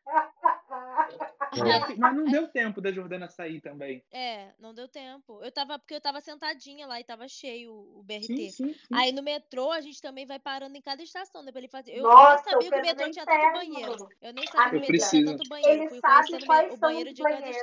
Mas, 1.58 1.96
mas 1.96 2.16
não 2.16 2.24
deu 2.24 2.48
tempo 2.48 2.80
da 2.80 2.90
Jordana 2.90 3.28
sair 3.28 3.60
também. 3.60 4.04
É, 4.12 4.52
não 4.58 4.74
deu 4.74 4.88
tempo. 4.88 5.42
Eu 5.42 5.50
tava, 5.52 5.78
porque 5.78 5.94
eu 5.94 6.00
tava 6.00 6.20
sentadinha 6.20 6.86
lá 6.86 7.00
e 7.00 7.04
tava 7.04 7.28
cheio 7.28 7.72
o 7.72 8.02
BRT. 8.02 8.26
Sim, 8.26 8.50
sim, 8.50 8.72
sim. 8.72 8.74
Aí 8.92 9.12
no 9.12 9.22
metrô 9.22 9.70
a 9.70 9.80
gente 9.80 10.00
também 10.00 10.26
vai 10.26 10.38
parando 10.38 10.76
em 10.76 10.82
cada 10.82 11.02
estação, 11.02 11.42
né? 11.42 11.50
Pra 11.50 11.60
ele 11.60 11.68
fazer. 11.68 11.92
Eu 11.92 12.02
Nossa, 12.02 12.58
nem 12.58 12.70
sabia 12.70 12.70
que 12.70 12.78
o 12.78 12.82
metrô 12.82 13.06
é 13.06 13.10
tinha 13.10 13.26
tanto 13.26 13.52
banheiro. 13.52 14.08
Eu 14.20 14.32
nem 14.32 14.46
sabia 14.46 14.80
que 14.80 14.86
o 14.86 14.96
Banheiro. 15.48 15.82
ele 15.84 16.00
sabe 16.00 16.46
quais 16.46 16.68
são 16.70 16.78
banheiro 16.78 17.10
os 17.10 17.18
banheiros. 17.18 17.58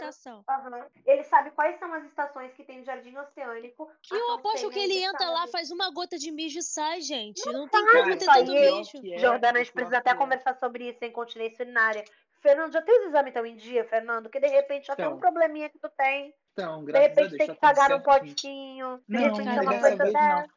Ele 1.05 1.23
sabe 1.23 1.51
quais 1.51 1.77
são 1.79 1.93
as 1.93 2.03
estações 2.05 2.53
que 2.53 2.63
tem 2.63 2.79
no 2.79 2.85
Jardim 2.85 3.15
Oceânico. 3.17 3.89
Que 4.01 4.15
eu 4.15 4.31
aposto 4.33 4.69
que 4.69 4.79
ele 4.79 5.03
entra 5.03 5.29
lá, 5.29 5.47
faz 5.47 5.71
uma 5.71 5.89
gota 5.91 6.17
de 6.17 6.31
mijo 6.31 6.59
e 6.59 6.63
sai, 6.63 7.01
gente. 7.01 7.43
Não, 7.51 7.67
tem 7.67 7.81
faz 7.81 8.03
como 8.03 8.17
ter 8.17 8.25
tanto 8.25 8.51
eu- 8.53 8.77
mijo. 8.77 9.13
é, 9.13 9.17
Jordana, 9.17 9.59
a 9.59 9.63
gente 9.63 9.73
precisa 9.73 9.97
até 9.97 10.11
é. 10.11 10.15
conversar 10.15 10.55
sobre 10.59 10.89
isso, 10.89 11.03
incontinência 11.03 11.63
urinária. 11.63 12.03
Fernando, 12.41 12.73
já 12.73 12.81
tem 12.81 12.99
os 13.01 13.05
exames 13.07 13.33
tão 13.33 13.45
em 13.45 13.55
dia, 13.55 13.85
Fernando? 13.85 14.29
Que 14.29 14.39
de 14.39 14.47
repente 14.47 14.87
já 14.87 14.95
tem 14.95 15.05
um 15.05 15.09
Então. 15.09 15.19
probleminha 15.19 15.69
que 15.69 15.79
tu 15.79 15.89
tem. 15.97 16.33
Então, 16.53 16.85
De 16.91 16.99
graças 16.99 17.19
a 17.19 17.27
repente 17.27 17.27
Deus, 17.27 17.43
tem 17.45 17.47
tá 17.47 17.55
que 17.55 17.59
num 17.89 18.01
certinho. 18.01 18.01
potinho. 18.01 19.03
De 19.09 19.17
Não, 19.17 19.21
repente 19.23 19.49
mas 19.49 19.57
é 19.57 19.61
uma 19.61 19.73
dessa 19.73 19.89
coisa 19.95 19.97
vez 19.97 20.17
dessa. 20.19 20.47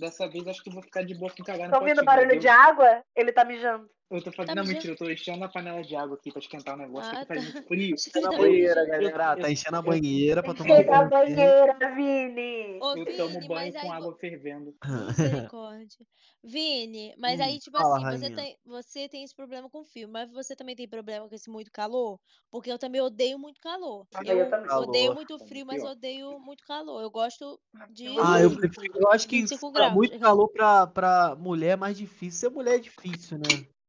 Dessa 0.00 0.28
vez 0.28 0.46
acho 0.48 0.62
que 0.62 0.70
eu 0.70 0.74
vou 0.74 0.82
ficar 0.82 1.04
de 1.04 1.14
boa 1.18 1.32
com 1.34 1.44
cagar 1.44 1.68
no 1.68 1.72
Tá 1.72 1.78
ouvindo 1.78 2.02
barulho 2.04 2.38
de 2.38 2.48
água? 2.48 3.04
Ele 3.14 3.32
tá 3.32 3.44
mijando. 3.44 3.88
Eu 4.10 4.22
tô 4.22 4.30
fazendo. 4.32 4.48
Tá 4.48 4.54
não, 4.56 4.62
mijando? 4.62 4.74
mentira, 4.74 4.92
eu 4.92 4.96
tô 4.96 5.10
enchendo 5.10 5.44
a 5.44 5.48
panela 5.48 5.82
de 5.82 5.96
água 5.96 6.16
aqui 6.16 6.30
pra 6.30 6.40
esquentar 6.40 6.74
o 6.74 6.78
negócio, 6.78 7.10
Ah, 7.10 7.10
porque 7.10 7.26
faz 7.26 7.40
tá. 7.40 7.42
muito 7.42 7.58
frio. 7.66 7.96
Enchendo 7.96 8.28
a 8.28 8.32
Tá 8.32 8.38
banheira, 8.38 8.86
galera. 8.86 9.36
Tá 9.36 9.50
enchendo 9.50 9.76
a 9.76 9.82
banheira 9.82 10.42
pra 10.44 10.54
tomar 10.54 10.76
Chega 10.76 10.98
a 10.98 11.02
um 11.02 11.08
banho. 11.08 11.08
banheira, 11.08 11.78
Vini. 11.94 12.78
Ô, 12.80 12.94
Eu 12.94 13.06
Vini, 13.06 13.14
tomo 13.14 13.46
mas 13.48 13.48
banho 13.48 13.74
aí 13.76 13.86
com 13.86 13.92
vo- 13.92 13.92
água 13.92 14.16
fervendo. 14.18 14.74
Misericórdia. 14.84 16.06
Vini, 16.42 17.14
mas 17.18 17.40
Hum, 17.40 17.40
aí, 17.40 17.58
tipo 17.60 17.76
fala, 17.76 17.98
assim, 17.98 18.06
você 18.06 18.30
tem, 18.30 18.58
você 18.64 19.08
tem 19.08 19.24
esse 19.24 19.34
problema 19.34 19.68
com 19.70 19.84
frio, 19.84 20.08
mas 20.08 20.30
você 20.32 20.54
também 20.56 20.76
tem 20.76 20.88
problema 20.88 21.28
com 21.28 21.34
esse 21.34 21.50
muito 21.50 21.70
calor? 21.72 22.20
Porque 22.50 22.70
eu 22.70 22.78
também 22.78 23.00
odeio 23.00 23.38
muito 23.38 23.60
calor. 23.60 24.06
Ah, 24.14 24.22
eu 24.26 24.38
Eu 24.38 24.48
também. 24.48 24.68
odeio 24.74 25.12
Calor. 25.12 25.14
muito 25.14 25.38
frio, 25.46 25.66
mas 25.66 25.82
odeio 25.84 26.38
muito 26.38 26.64
calor. 26.64 27.00
Eu 27.02 27.10
gosto 27.10 27.58
de 27.90 28.06
Ah, 28.20 28.40
eu 28.40 28.50
25, 28.50 28.60
prefiro. 28.60 28.98
Eu 29.00 29.10
acho 29.12 29.28
que 29.28 29.40
25 29.40 29.72
pra 29.72 29.80
graus. 29.82 29.94
muito 29.94 30.18
calor 30.18 30.48
pra, 30.48 30.86
pra 30.86 31.34
mulher 31.36 31.70
é 31.72 31.76
mais 31.76 31.96
difícil. 31.96 32.40
Ser 32.50 32.54
mulher 32.54 32.76
é 32.76 32.78
difícil, 32.78 33.38
né? 33.38 33.44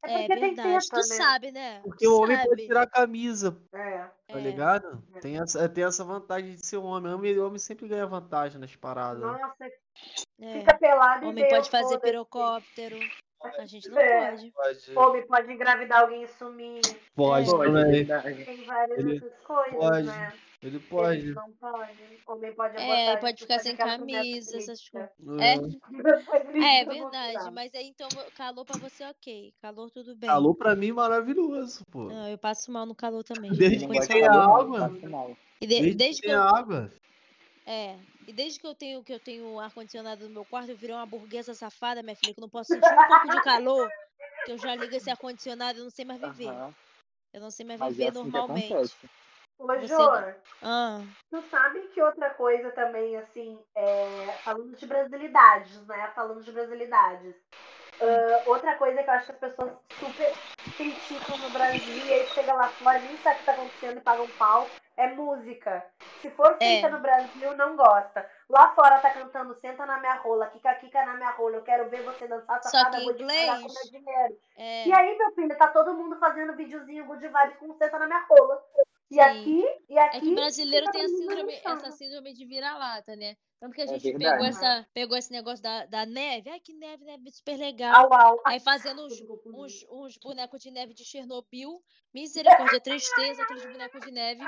É 0.06 0.14
É 0.14 0.18
porque 0.20 0.34
tem 0.40 0.56
verdade. 0.56 0.70
teta, 0.90 1.02
Tu 1.02 1.10
né? 1.10 1.16
sabe, 1.16 1.52
né? 1.52 1.82
Porque 1.82 2.06
Tu 2.06 2.12
o 2.12 2.22
homem 2.22 2.38
pode 2.38 2.50
sabe. 2.50 2.66
tirar 2.68 2.82
a 2.84 2.88
camisa, 2.88 3.58
É. 3.74 3.98
tá 4.28 4.40
É. 4.40 4.40
ligado? 4.40 5.04
É. 5.16 5.20
Tem 5.20 5.38
essa, 5.40 5.68
tem 5.68 5.84
essa 5.84 6.04
vantagem 6.04 6.56
de 6.56 6.66
ser 6.66 6.78
homem. 6.78 7.12
Homem, 7.14 7.38
homem 7.40 7.60
sempre 7.60 7.88
ganha 7.88 8.06
vantagem 8.06 8.60
nas 8.60 8.76
paradas. 8.76 9.22
né? 9.22 9.28
Nossa, 9.42 9.66
É. 10.40 10.60
fica 10.60 10.78
pelado 10.78 11.26
e 11.26 11.28
Homem 11.30 11.48
pode 11.50 11.68
o 11.68 11.72
fazer 11.72 12.00
pirocóptero. 12.00 12.98
A 13.42 13.66
gente 13.66 13.90
não 13.90 14.00
É. 14.00 14.32
pode. 14.32 14.52
Pode. 14.52 14.98
Homem 14.98 15.28
pode 15.28 15.52
engravidar 15.54 16.02
alguém 16.02 16.24
e 16.24 16.28
sumir. 16.28 16.82
Pode 17.16 17.50
Pode, 17.50 17.64
é 17.64 17.66
também. 17.68 17.92
verdade. 17.92 18.46
Tem 18.46 18.66
várias 18.66 18.98
Ele 19.00 19.14
outras 19.14 19.40
coisas, 19.44 19.76
pode. 19.76 20.08
né? 20.08 20.34
Ele 20.64 20.80
pode. 20.80 21.32
não 21.34 21.52
pode. 21.54 22.20
Homem 22.28 22.54
pode 22.56 22.78
É, 22.82 23.16
pode 23.18 23.38
tipo, 23.38 23.48
ficar 23.54 23.60
sem 23.64 23.76
camisa, 23.76 24.58
essas 24.58 24.90
coisas. 24.90 25.10
É. 25.40 25.54
É? 25.54 25.58
É, 26.80 26.82
é 26.82 26.86
verdade. 26.86 27.52
Mas 27.54 27.74
aí 27.76 27.88
então 27.90 28.10
calor 28.36 28.66
pra 28.66 28.80
você, 28.80 29.04
ok. 29.06 29.54
Calor 29.62 29.92
tudo 29.92 30.16
bem. 30.16 30.28
Calor 30.28 30.56
pra 30.56 30.76
mim 30.76 30.92
maravilhoso, 30.92 31.86
pô. 31.92 32.06
Não, 32.06 32.28
eu 32.28 32.38
passo 32.40 32.72
mal 32.72 32.88
no 32.88 32.96
calor 32.96 33.24
também. 33.24 33.52
Desde 33.52 33.88
que 33.88 34.22
não. 34.28 34.56
água. 34.56 34.92
E 35.62 35.68
de- 35.68 35.76
Desde, 35.80 35.94
desde 35.96 36.22
que 36.22 36.28
tenha 36.28 36.40
eu, 36.40 36.44
água. 36.44 36.92
É, 37.68 38.00
e 38.26 38.32
desde 38.34 38.60
que 38.60 38.66
eu 38.66 38.74
tenho 38.74 39.04
que 39.04 39.14
eu 39.14 39.20
tenho 39.20 39.60
ar 39.60 39.74
condicionado 39.74 40.28
no 40.28 40.34
meu 40.34 40.46
quarto, 40.46 40.72
eu 40.72 40.78
virei 40.78 40.96
uma 40.96 41.06
burguesa 41.06 41.54
safada, 41.54 42.02
minha 42.02 42.16
filha, 42.16 42.34
que 42.34 42.40
eu 42.40 42.44
não 42.44 42.50
posso 42.50 42.72
sentir 42.72 42.94
um 42.94 43.08
pouco 43.08 43.30
de 43.30 43.42
calor, 43.42 43.92
que 44.46 44.52
eu 44.52 44.58
já 44.58 44.74
ligo 44.74 44.96
esse 44.96 45.10
ar 45.10 45.18
condicionado, 45.18 45.80
eu 45.80 45.84
não 45.84 45.92
sei 45.92 46.06
mais 46.06 46.22
viver. 46.22 46.48
Aham. 46.48 46.74
Eu 47.34 47.42
não 47.42 47.52
sei 47.52 47.66
mais 47.66 47.80
Mas 47.80 47.90
é 47.92 47.94
viver 47.94 48.08
assim 48.10 48.32
que 48.32 48.38
normalmente. 48.38 49.08
Ô, 49.60 49.68
Você 49.68 49.88
Jô, 49.88 50.12
Ah, 50.62 51.02
tu 51.30 51.42
sabe 51.50 51.88
que 51.90 52.02
outra 52.02 52.30
coisa 52.36 52.72
também, 52.72 53.18
assim, 53.18 53.60
é, 53.76 54.40
falando 54.44 54.76
de 54.76 54.86
brasilidades, 54.86 55.86
né? 55.88 56.12
Falando 56.16 56.42
de 56.44 56.52
brasilidades. 56.52 57.36
Ah, 58.00 58.44
outra 58.46 58.78
coisa 58.78 59.04
que 59.04 59.10
eu 59.10 59.14
acho 59.14 59.26
que 59.26 59.32
as 59.34 59.40
pessoas 59.40 59.78
super 60.00 60.34
criticam 60.78 61.38
no 61.38 61.50
Brasil 61.50 62.06
e 62.06 62.14
aí 62.14 62.28
chega 62.28 62.54
lá 62.54 62.70
fora, 62.70 63.02
nem 63.02 63.18
sabe 63.18 63.36
o 63.36 63.40
que 63.40 63.46
tá 63.46 63.54
acontecendo 63.54 63.98
e 63.98 64.02
paga 64.02 64.24
um 64.24 64.30
pau, 64.30 64.80
é 64.98 65.14
música. 65.14 65.86
Se 66.22 66.30
for 66.32 66.58
feita 66.58 66.88
É. 66.88 66.90
no 66.90 67.00
Brasil, 67.00 67.56
não 67.56 67.76
gosta. 67.76 68.28
Lá 68.50 68.74
fora 68.74 69.00
tá 69.00 69.12
cantando 69.12 69.54
Senta 69.56 69.86
na 69.86 70.00
minha 70.00 70.16
rola, 70.16 70.48
Kika 70.48 70.74
Kika 70.76 71.06
na 71.06 71.16
minha 71.16 71.30
rola, 71.32 71.58
eu 71.58 71.64
quero 71.64 71.90
ver 71.90 72.02
você 72.04 72.28
dançar, 72.28 72.62
Só 72.64 72.70
safada, 72.70 73.04
vou 73.04 73.14
te 73.14 73.24
pagar 73.24 73.60
com 73.62 73.68
inglês- 73.68 73.92
meu 73.92 74.02
dinheiro. 74.02 74.40
é, 74.58 74.88
E 74.88 74.94
aí, 74.94 75.18
meu 75.18 75.32
filho, 75.34 75.58
tá 75.58 75.68
todo 75.70 75.94
mundo 75.94 76.18
fazendo 76.18 76.56
videozinho 76.56 77.06
good 77.06 77.26
vibes 77.28 77.58
com 77.60 77.74
Senta 77.76 78.00
na 78.00 78.08
minha 78.08 78.26
rola. 78.28 78.62
E 79.10 79.16
Sim. 79.16 79.22
aqui, 79.22 79.66
e 79.88 79.98
aqui... 80.00 80.18
é 80.18 80.20
que 80.20 80.28
o 80.32 80.36
brasileiro 80.36 80.92
tem 80.92 81.06
a 81.06 81.08
síndrome, 81.08 81.54
essa 81.64 81.92
síndrome 81.92 82.34
de 82.34 82.46
vira-lata, 82.46 83.16
né? 83.16 83.38
Tanto 83.58 83.74
que 83.74 83.82
a 83.82 83.86
É 83.86 83.88
gente 83.88 84.04
verdade. 84.04 84.32
pegou, 84.34 84.46
essa, 84.46 84.88
pegou 84.94 85.18
esse 85.18 85.32
negócio 85.32 85.64
da, 85.64 85.86
da 85.86 86.06
neve. 86.06 86.50
Ai, 86.50 86.60
que 86.60 86.74
neve, 86.74 87.06
neve 87.06 87.32
super 87.32 87.58
legal. 87.58 87.96
Au, 87.96 88.14
au. 88.14 88.42
Aí 88.46 88.60
fazendo 88.60 89.06
uns, 89.06 89.14
uns, 89.46 89.86
uns 89.90 90.18
bonecos 90.18 90.62
de 90.62 90.72
neve 90.72 90.94
de 90.94 91.06
Chernobyl. 91.06 91.82
Misericórdia, 92.14 92.82
tristeza, 92.82 93.44
aqueles 93.44 93.66
bonecos 93.66 94.02
de 94.02 94.12
neve. 94.12 94.44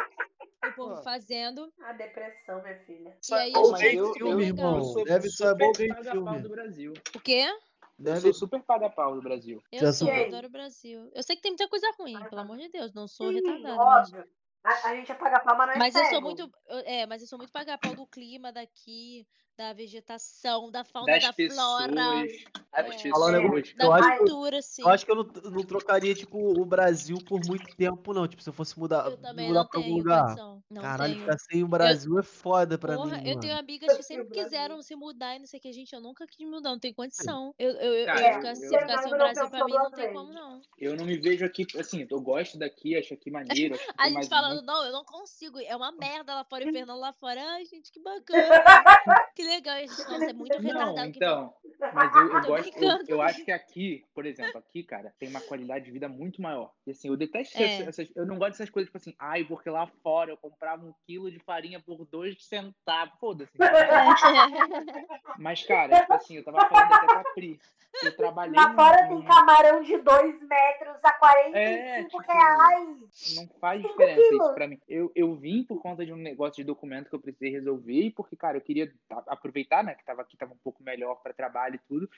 O 0.67 0.71
povo 0.73 1.01
fazendo. 1.03 1.71
A 1.81 1.93
depressão, 1.93 2.61
minha 2.61 2.77
filha. 2.79 3.17
E 3.29 3.33
aí 3.33 3.53
Pô, 3.53 3.71
mas 3.71 3.81
gente 3.81 3.95
eu- 3.95 4.05
eu- 4.07 4.13
filme, 4.13 4.35
legal. 4.45 4.71
irmão. 4.75 4.83
sou 4.83 5.03
Deve 5.05 5.29
ser 5.29 5.55
bom 5.55 5.73
filme. 5.73 6.41
do 6.41 6.49
Brasil. 6.49 6.93
O 7.15 7.19
quê? 7.19 7.47
Eu 7.47 7.59
Deve 7.97 8.21
sou 8.21 8.33
super 8.33 8.61
paga-pau 8.63 9.15
do 9.15 9.21
Brasil. 9.21 9.61
Eu 9.71 9.79
Já 9.81 9.93
sou, 9.93 10.07
eu 10.09 10.27
adoro 10.27 10.47
o 10.47 10.51
Brasil. 10.51 11.11
Eu 11.13 11.23
sei 11.23 11.35
que 11.35 11.41
tem 11.41 11.51
muita 11.51 11.67
coisa 11.67 11.89
ruim, 11.97 12.15
Ah, 12.15 12.25
pelo 12.25 12.35
tá. 12.35 12.41
amor 12.41 12.57
de 12.57 12.69
Deus. 12.69 12.93
Não 12.93 13.07
sou 13.07 13.29
Sim, 13.29 13.35
retardada. 13.35 13.75
Mas, 13.75 14.07
óbvio. 14.09 14.29
A, 14.63 14.89
a 14.89 14.95
gente 14.95 15.11
apaga 15.11 15.39
palma, 15.39 15.65
não 15.65 15.73
é 15.73 15.77
mas 15.77 15.95
eu 15.95 16.05
sou 16.05 16.21
muito. 16.21 16.41
eu- 16.67 16.79
É, 16.79 17.05
mas 17.05 17.21
eu 17.21 17.27
sou 17.27 17.37
muito 17.37 17.51
pagar 17.51 17.77
pau 17.77 17.95
do 17.95 18.05
clima 18.07 18.51
daqui, 18.51 19.25
da 19.59 19.73
vegetação, 19.73 20.71
da 20.71 20.85
fauna, 20.85 21.11
Das 21.11 21.21
da 21.23 21.33
flora, 21.33 21.89
pessoas. 21.89 22.31
É. 22.31 22.83
Das 22.83 23.01
Falar 23.01 23.25
um 23.27 23.31
negócio- 23.31 23.63
pessoas. 23.63 23.75
da 23.77 23.83
Eu 23.85 23.91
acho 23.93 24.09
que- 24.09 24.17
cultura, 24.19 24.57
assim. 24.59 24.81
Eu 24.81 24.87
acho 24.89 25.05
que 25.05 25.11
eu 25.11 25.15
não, 25.15 25.23
não 25.51 25.63
trocaria, 25.65 26.15
tipo, 26.15 26.37
o 26.61 26.65
Brasil 26.65 27.17
por 27.27 27.41
muito 27.45 27.75
tempo, 27.75 28.13
não. 28.13 28.25
Tipo, 28.25 28.41
se 28.41 28.47
eu 28.49 28.53
fosse 28.53 28.79
mudar, 28.79 29.05
Eu 29.07 29.17
mudar 29.17 29.33
não 29.33 29.67
pra 29.67 29.79
algum 29.81 29.97
lugar. 29.97 30.35
Caralho, 30.79 31.13
tenho. 31.15 31.25
ficar 31.25 31.37
sem 31.39 31.61
o 31.63 31.67
Brasil 31.67 32.17
é 32.17 32.23
foda 32.23 32.77
pra 32.77 32.95
Porra, 32.95 33.17
mim, 33.17 33.23
eu 33.23 33.29
mano. 33.31 33.39
tenho 33.41 33.57
amigas 33.59 33.91
que 33.91 33.99
Eu 33.99 34.03
sempre 34.03 34.29
quiseram 34.31 34.81
se 34.81 34.95
mudar 34.95 35.35
e 35.35 35.39
não 35.39 35.45
sei 35.45 35.59
o 35.59 35.61
que, 35.61 35.73
gente. 35.73 35.91
Eu 35.93 35.99
nunca 35.99 36.25
quis 36.25 36.47
mudar, 36.47 36.69
não 36.69 36.79
tenho 36.79 36.95
condição. 36.95 37.53
Eu, 37.59 37.71
eu, 37.71 37.93
eu, 37.95 38.05
Cara, 38.05 38.21
eu 38.21 38.33
ficar, 38.35 38.49
eu- 38.51 38.55
se 38.55 38.65
eu- 38.73 38.79
ficar 38.79 38.97
sem 39.03 39.13
o 39.13 39.17
Brasil 39.17 39.49
pra 39.49 39.65
mim, 39.65 39.73
não 39.73 39.91
tem 39.91 40.13
como, 40.13 40.31
não. 40.31 40.61
Eu 40.77 40.95
não 40.95 41.03
me 41.05 41.17
vejo 41.17 41.43
aqui, 41.45 41.67
assim, 41.77 42.07
eu 42.09 42.21
gosto 42.21 42.57
daqui, 42.57 42.95
acho 42.95 43.13
aqui 43.13 43.29
maneiro. 43.29 43.75
Acho 43.75 43.83
A 43.99 44.03
tem 44.05 44.13
gente 44.13 44.29
falando, 44.29 44.53
muito- 44.53 44.65
não, 44.67 44.85
eu 44.85 44.93
não 44.93 45.03
consigo. 45.03 45.59
É 45.59 45.75
uma 45.75 45.91
merda 45.91 46.33
lá 46.33 46.45
fora 46.45 46.63
e 46.63 46.69
o 46.69 46.71
Fernando 46.87 46.99
lá 46.99 47.11
fora. 47.11 47.41
Ai, 47.55 47.65
gente, 47.65 47.91
que 47.91 47.99
bacana. 47.99 48.39
que 49.35 49.48
legal. 49.49 49.75
E 49.77 49.83
a 49.83 49.87
gente, 49.87 49.97
nossa, 50.09 50.25
é 50.25 50.33
muito 50.33 50.53
Não, 50.55 50.61
retardado. 50.61 51.11
que 51.11 51.17
então. 51.17 51.53
Mas 51.93 52.13
eu, 52.15 52.21
eu 52.33 52.41
gosto, 52.41 52.77
eu, 52.83 52.99
eu 53.07 53.21
acho 53.21 53.45
que 53.45 53.51
aqui, 53.53 54.03
por 54.13 54.25
exemplo, 54.25 54.57
aqui, 54.57 54.83
cara, 54.83 55.13
tem 55.17 55.29
uma 55.29 55.39
qualidade 55.39 55.85
de 55.85 55.91
vida 55.91 56.09
muito 56.09 56.41
maior. 56.41 56.71
E 56.85 56.91
assim, 56.91 57.07
eu 57.07 57.15
detesto 57.15 57.57
É. 57.57 57.81
essas, 57.83 58.11
Eu 58.15 58.25
não 58.25 58.37
gosto 58.37 58.51
dessas 58.51 58.69
coisas, 58.69 58.87
tipo 58.89 58.97
assim, 58.97 59.15
ai, 59.17 59.45
porque 59.45 59.69
lá 59.69 59.87
fora 60.03 60.31
eu 60.31 60.37
comprava 60.37 60.85
um 60.85 60.93
quilo 61.05 61.31
de 61.31 61.39
farinha 61.39 61.79
por 61.79 62.05
dois 62.05 62.35
centavos. 62.45 63.13
Foda-se. 63.19 63.51
Mas, 65.39 65.63
cara, 65.63 66.01
tipo 66.01 66.13
assim, 66.13 66.35
eu 66.37 66.43
tava 66.43 66.59
falando 66.67 66.93
até 66.93 67.05
com 67.07 67.19
a 67.19 67.23
Pri. 67.33 67.59
Eu 68.03 68.15
trabalhei. 68.15 68.55
Lá 68.55 68.73
fora 68.75 69.07
tem 69.07 69.15
num- 69.15 69.23
camarão 69.25 69.81
de 69.81 69.97
2 69.97 70.41
metros 70.47 70.95
a 71.03 71.11
45 71.11 71.57
É, 71.57 72.03
tipo, 72.03 72.17
reais. 72.19 73.35
Não 73.35 73.47
faz 73.59 73.81
diferença 73.81 74.21
quilos. 74.21 74.45
isso 74.45 74.53
pra 74.53 74.67
mim. 74.67 74.79
Eu, 74.87 75.11
eu 75.15 75.33
vim 75.35 75.63
por 75.63 75.81
conta 75.81 76.05
de 76.05 76.13
um 76.13 76.17
negócio 76.17 76.55
de 76.57 76.63
documento 76.63 77.09
que 77.09 77.15
eu 77.15 77.19
precisei 77.19 77.49
resolver 77.49 77.99
e 78.05 78.11
porque, 78.11 78.35
cara, 78.35 78.57
eu 78.57 78.61
queria 78.61 78.93
a- 79.09 79.23
aproveitar, 79.39 79.83
né, 79.83 79.95
que 79.95 80.05
tava 80.05 80.21
aqui, 80.21 80.37
tava 80.37 80.53
um 80.53 80.57
pouco 80.57 80.83
melhor 80.83 81.15
pra 81.15 81.33
trabalho 81.33 81.75
e 81.75 81.79
tudo. 81.79 82.09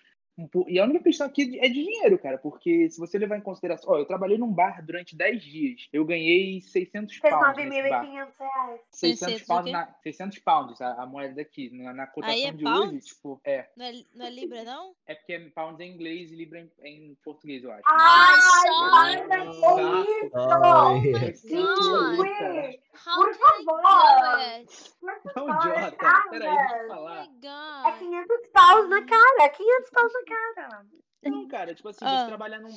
E 0.68 0.80
a 0.80 0.84
única 0.86 1.04
questão 1.04 1.28
aqui 1.28 1.60
é 1.60 1.68
de 1.68 1.74
dinheiro, 1.74 2.18
cara, 2.18 2.38
porque 2.38 2.90
se 2.90 3.00
você 3.00 3.18
levar 3.18 3.38
em 3.38 3.42
consideração, 3.42 3.92
ó, 3.94 3.98
eu 3.98 4.06
trabalhei 4.06 4.38
num 4.38 4.52
bar 4.52 4.84
durante 4.84 5.16
10 5.16 5.44
dias, 5.44 5.88
eu 5.92 6.04
ganhei 6.06 6.62
600 6.62 7.16
Fez 7.18 7.34
pounds 7.34 7.58
nesse 7.58 7.90
bar. 7.90 8.06
9.500 8.06 8.28
reais. 8.40 8.82
600 8.92 9.20
600 9.20 9.42
o 9.42 9.48
pounds, 9.48 9.72
na, 9.72 9.96
600 10.04 10.40
pounds 10.40 10.82
a, 10.82 11.04
a 11.04 11.06
moeda 11.06 11.36
daqui, 11.36 11.70
na, 11.72 11.94
na 11.94 12.08
cotação 12.08 12.34
Aí 12.36 12.44
é 12.46 12.52
de 12.52 12.64
pounds? 12.64 12.90
hoje, 12.90 13.00
tipo, 13.02 13.42
é, 13.44 13.70
Não 13.76 13.86
é, 13.86 13.92
não 14.16 14.26
é 14.26 14.30
Libra, 14.30 14.64
não? 14.64 14.96
é 15.06 15.16
porque 15.16 15.40
pounds 15.54 15.80
é 15.80 15.84
em 15.84 15.94
inglês 15.94 16.32
e 16.32 16.36
libra 16.36 16.60
em, 16.60 16.72
em 16.84 17.18
português, 17.24 17.64
eu 17.64 17.72
acho. 17.72 17.84
Ai, 17.86 18.38
com 18.68 19.10
isso! 19.12 19.34
Ai. 19.78 20.32
Oh 20.34 20.60
God. 20.60 21.04
que. 21.42 22.82
How 23.06 23.16
Por 23.16 23.34
favor. 23.36 23.82
Por 25.02 25.34
Não, 25.36 25.48
favor, 25.48 25.72
idiota, 25.72 25.96
cara. 25.98 26.30
peraí, 26.30 26.56
deixa 26.56 26.76
eu 26.78 26.86
Oh 26.86 26.88
falar. 26.88 27.22
my 27.22 27.28
É 27.28 27.92
God. 27.92 28.00
500 28.00 28.48
paus 28.54 28.90
na 28.90 29.06
cara, 29.06 29.50
500 29.50 29.90
paus 29.92 30.14
na 30.14 30.21
cara. 30.26 30.86
Não, 31.24 31.48
cara, 31.48 31.76
tipo 31.76 31.88
assim, 31.88 32.04
Ah. 32.04 32.22
você 32.22 32.28
trabalhar 32.28 32.60
num. 32.60 32.70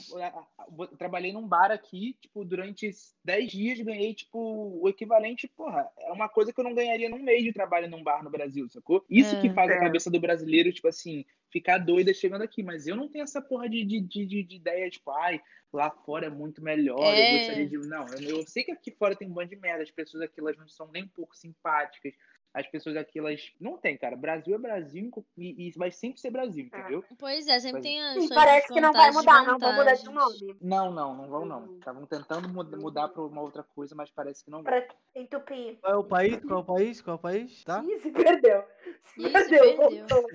Eu 0.79 0.87
trabalhei 0.99 1.33
num 1.33 1.49
bar 1.49 1.71
aqui, 1.71 2.15
tipo, 2.21 2.45
durante 2.45 2.91
10 3.25 3.51
dias 3.51 3.81
ganhei, 3.81 4.13
tipo, 4.13 4.39
o 4.83 4.87
equivalente, 4.87 5.49
porra, 5.49 5.89
é 5.99 6.13
uma 6.13 6.29
coisa 6.29 6.53
que 6.53 6.61
eu 6.61 6.65
não 6.65 6.75
ganharia 6.75 7.09
num 7.09 7.23
mês 7.23 7.43
de 7.43 7.55
trabalho 7.55 7.89
num 7.89 8.03
bar 8.03 8.23
no 8.23 8.29
Brasil, 8.31 8.69
sacou? 8.69 9.03
Isso 9.09 9.41
que 9.41 9.49
É. 9.49 9.53
faz 9.55 9.71
a 9.71 9.75
É. 9.77 9.81
cabeça 9.81 10.11
do 10.11 10.21
brasileiro, 10.21 10.71
tipo 10.73 10.87
assim, 10.89 11.25
ficar 11.51 11.79
doida 11.79 12.13
chegando 12.13 12.43
aqui. 12.43 12.63
Mas 12.63 12.87
eu 12.87 12.95
não 12.97 13.09
tenho 13.09 13.23
essa 13.23 13.41
porra 13.41 13.67
de, 13.67 13.83
de, 13.83 14.01
de, 14.01 14.27
de- 14.27 14.43
de 14.43 14.57
ideia, 14.57 14.91
tipo, 14.91 15.11
ai, 15.11 15.41
lá 15.73 15.91
fora 15.91 16.27
é 16.27 16.31
muito 16.31 16.63
melhor, 16.63 16.99
eu 16.99 17.25
É. 17.25 17.39
gostaria 17.39 17.67
de. 17.67 17.79
Não, 17.79 18.07
eu, 18.09 18.41
eu 18.41 18.47
sei 18.47 18.63
que 18.63 18.73
aqui 18.73 18.91
fora 18.91 19.17
tem 19.17 19.27
um 19.27 19.33
bando 19.33 19.49
de 19.51 19.57
merda, 19.57 19.83
as 19.83 19.91
pessoas 19.91 20.23
aqui 20.23 20.39
elas 20.39 20.57
não 20.59 20.69
são 20.69 20.87
nem 20.93 21.05
um 21.05 21.09
pouco 21.09 21.35
simpáticas. 21.35 22.13
As 22.55 22.69
pessoas 22.69 22.97
aqui, 22.97 23.19
elas. 23.19 23.53
Não 23.61 23.77
tem, 23.77 23.99
cara. 23.99 24.15
Brasil 24.17 24.55
é 24.55 24.59
Brasil 24.59 25.11
e, 25.37 25.67
e 25.69 25.73
vai 25.73 25.91
sempre 25.91 26.21
ser 26.21 26.31
Brasil, 26.31 26.69
É. 26.73 26.79
entendeu? 26.79 27.05
Pois 27.19 27.49
é, 27.49 27.59
sempre 27.59 27.79
Mas- 27.79 27.83
tem 27.83 28.01
as 28.01 28.29
parece 28.29 28.73
que 28.73 28.81
não 28.81 28.93
vai 28.93 29.11
mudar, 29.11 29.45
não 29.45 29.59
vão 29.59 29.73
mudar 29.75 29.95
de 29.95 30.05
nome. 30.05 30.57
Não, 30.61 30.93
não, 30.93 31.17
não 31.17 31.29
vão 31.29 31.45
não. 31.45 31.65
Uhum. 31.65 31.79
Estavam 31.79 32.07
tentando 32.07 32.49
muda- 32.49 32.77
mudar 32.77 33.09
para 33.09 33.23
uma 33.23 33.41
outra 33.43 33.65
coisa, 33.65 33.95
mas 33.97 34.09
parece 34.11 34.45
que 34.45 34.51
não 34.53 34.63
vai. 34.63 34.83
Pra 34.83 34.95
entupir. 35.17 35.79
Qual 35.81 35.93
é 35.93 35.97
o 35.97 36.05
país? 36.05 36.39
Qual 36.45 36.59
é 36.59 36.63
o 36.63 36.65
país? 36.65 37.01
Qual 37.03 37.15
é 37.15 37.17
o 37.17 37.21
país? 37.21 37.65
Tá? 37.65 37.83
Ih, 37.85 37.99
se 37.99 38.11
perdeu. 38.13 38.65
Se 39.03 39.21
Ih, 39.21 39.25
se 39.25 39.31
perdeu, 39.33 39.61
perdeu. 39.77 39.77
voltou. 40.07 40.27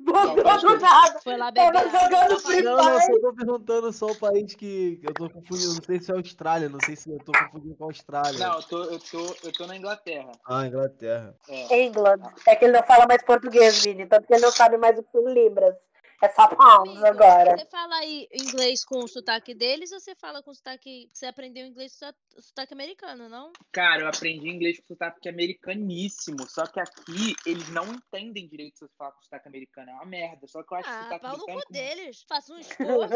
Voltou 0.00 0.35
do 0.56 0.78
nada. 0.78 1.20
Foi 1.20 1.36
lá 1.36 1.52
Tava 1.52 1.70
beber 1.72 1.86
água. 1.86 2.00
jogando 2.00 2.40
Free 2.40 2.62
Não, 2.62 2.76
não, 2.76 2.90
eu 2.94 3.00
só 3.00 3.20
tô 3.20 3.32
perguntando 3.34 3.92
só 3.92 4.06
o 4.06 4.16
país 4.16 4.54
que 4.54 5.00
eu 5.02 5.14
tô 5.14 5.30
confundindo. 5.30 5.74
Não 5.74 5.82
sei 5.84 6.00
se 6.00 6.10
é 6.10 6.14
Austrália, 6.14 6.68
não 6.68 6.78
sei 6.84 6.96
se 6.96 7.10
eu 7.10 7.18
tô 7.18 7.32
confundindo 7.32 7.74
com 7.76 7.84
a 7.84 7.86
Austrália. 7.88 8.38
Não, 8.38 8.56
eu 8.56 8.62
tô, 8.62 8.84
eu 8.84 8.98
tô, 8.98 9.36
eu 9.44 9.52
tô 9.52 9.66
na 9.66 9.76
Inglaterra. 9.76 10.32
Ah, 10.46 10.66
Inglaterra. 10.66 11.34
É. 11.48 11.82
England. 11.84 12.20
É 12.46 12.56
que 12.56 12.64
ele 12.64 12.72
não 12.72 12.82
fala 12.82 13.06
mais 13.06 13.22
português, 13.22 13.82
Vini. 13.84 14.06
Tanto 14.06 14.26
que 14.26 14.34
ele 14.34 14.42
não 14.42 14.52
sabe 14.52 14.76
mais 14.76 14.98
o 14.98 15.02
que 15.02 15.10
são 15.12 15.28
libras. 15.28 15.74
É 16.22 16.28
só 16.30 16.48
pounds 16.48 16.90
Amigo, 16.92 17.06
agora. 17.06 17.58
Você 17.58 17.66
fala 17.66 17.94
aí 17.96 18.26
inglês 18.32 18.84
com 18.84 19.00
o 19.00 19.08
sotaque 19.08 19.54
deles 19.54 19.92
ou 19.92 20.00
você 20.00 20.14
fala 20.14 20.42
com 20.42 20.50
o 20.50 20.54
sotaque. 20.54 21.10
Você 21.12 21.26
aprendeu 21.26 21.66
inglês 21.66 21.98
com 21.98 22.38
o 22.38 22.42
sotaque 22.42 22.72
americano, 22.72 23.28
não? 23.28 23.52
Cara, 23.70 24.02
eu 24.02 24.08
aprendi 24.08 24.48
inglês 24.48 24.78
com 24.80 24.86
sotaque 24.86 25.28
americaníssimo. 25.28 26.48
Só 26.48 26.66
que 26.66 26.80
aqui 26.80 27.34
eles 27.44 27.68
não 27.68 27.84
entendem 27.92 28.48
direito 28.48 28.78
se 28.78 28.86
você 28.86 28.92
falar 28.96 29.12
com 29.12 29.22
sotaque 29.22 29.48
americano. 29.48 29.90
É 29.90 29.94
uma 29.94 30.06
merda. 30.06 30.46
Só 30.46 30.62
que 30.62 30.72
eu 30.72 30.78
acho 30.78 30.88
que 30.88 30.94
Ah, 30.94 31.02
sotaque 31.02 31.20
pau 31.22 31.36
no 31.36 31.46
cu 31.46 31.72
deles. 31.72 32.24
Faça 32.28 32.52
um 32.54 32.58
esforço. 32.60 33.14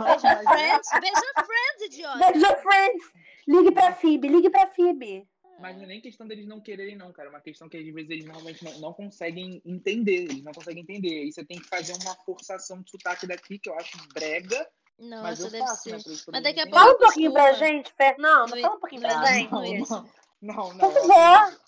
Mas- 0.00 0.22
Friends. 0.22 0.88
Veja 1.00 1.44
Friends, 1.46 1.82
idiota. 1.86 2.18
Beijo, 2.32 2.46
friends. 2.62 3.12
Ligue 3.48 3.72
pra 3.72 3.92
Phoebe, 3.94 4.28
ligue 4.28 4.50
pra 4.50 4.66
Phoebe. 4.68 5.28
Mas 5.60 5.76
não 5.76 5.84
é 5.84 5.86
nem 5.86 6.00
questão 6.00 6.26
deles 6.26 6.46
não 6.46 6.60
quererem, 6.60 6.96
não, 6.96 7.12
cara. 7.12 7.28
É 7.28 7.30
uma 7.30 7.40
questão 7.40 7.68
que 7.68 7.76
às 7.76 7.84
vezes 7.84 8.10
eles 8.10 8.24
normalmente 8.24 8.64
não, 8.64 8.78
não 8.80 8.92
conseguem 8.92 9.60
entender. 9.64 10.24
Eles 10.24 10.42
não 10.42 10.52
conseguem 10.52 10.82
entender. 10.82 11.20
Aí 11.20 11.32
você 11.32 11.44
tem 11.44 11.58
que 11.58 11.68
fazer 11.68 11.92
uma 12.02 12.14
forçação 12.24 12.80
de 12.82 12.90
sotaque 12.90 13.26
daqui, 13.26 13.58
que 13.58 13.68
eu 13.68 13.74
acho 13.74 13.96
brega. 14.14 14.68
Nossa, 14.98 15.22
Mas 15.22 15.40
eu 15.40 15.50
deve 15.50 15.66
faço, 15.66 15.82
ser. 15.82 15.92
né? 15.96 16.02
Mas 16.32 16.42
daqui 16.42 16.60
a 16.60 16.64
pouco 16.64 16.78
Fala 16.78 16.92
um 16.94 16.98
pouquinho 16.98 17.32
pra 17.32 17.52
gente, 17.54 17.92
Fernando. 17.94 18.50
Fala 18.60 18.76
um 18.76 18.80
pouquinho 18.80 19.00
pra 19.02 19.20
no- 19.20 19.26
gente. 19.26 19.50
Não, 20.42 20.72
não. 20.74 20.78
Por 20.78 20.92
não, 20.92 20.92
favor. 20.92 21.16
água, 21.16 21.58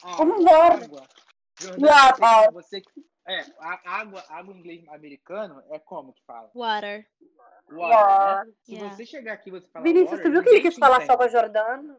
Por 0.00 0.16
favor. 0.16 0.82
água. 0.82 1.08
Jordana, 1.60 1.92
Água. 1.94 2.50
você, 2.52 2.82
é, 3.28 3.40
a- 3.60 3.80
água, 4.00 4.24
água 4.28 4.54
em 4.54 4.58
inglês 4.58 4.88
americano 4.88 5.62
é 5.70 5.78
como 5.78 6.12
que 6.12 6.22
fala? 6.26 6.50
Water. 6.54 7.06
Water, 7.70 8.46
né? 8.46 8.52
Se 8.62 8.72
Yeah. 8.74 8.94
você 8.94 9.06
chegar 9.06 9.32
aqui 9.34 9.48
e 9.48 9.52
você 9.52 9.66
falar 9.68 9.84
Vinícius, 9.84 10.10
water, 10.10 10.24
tu 10.24 10.30
viu 10.32 10.42
que 10.42 10.48
ele 10.50 10.60
quis 10.60 10.76
falar 10.76 11.04
só 11.06 11.16
com 11.16 11.22
a 11.22 11.28
Jordana? 11.28 11.98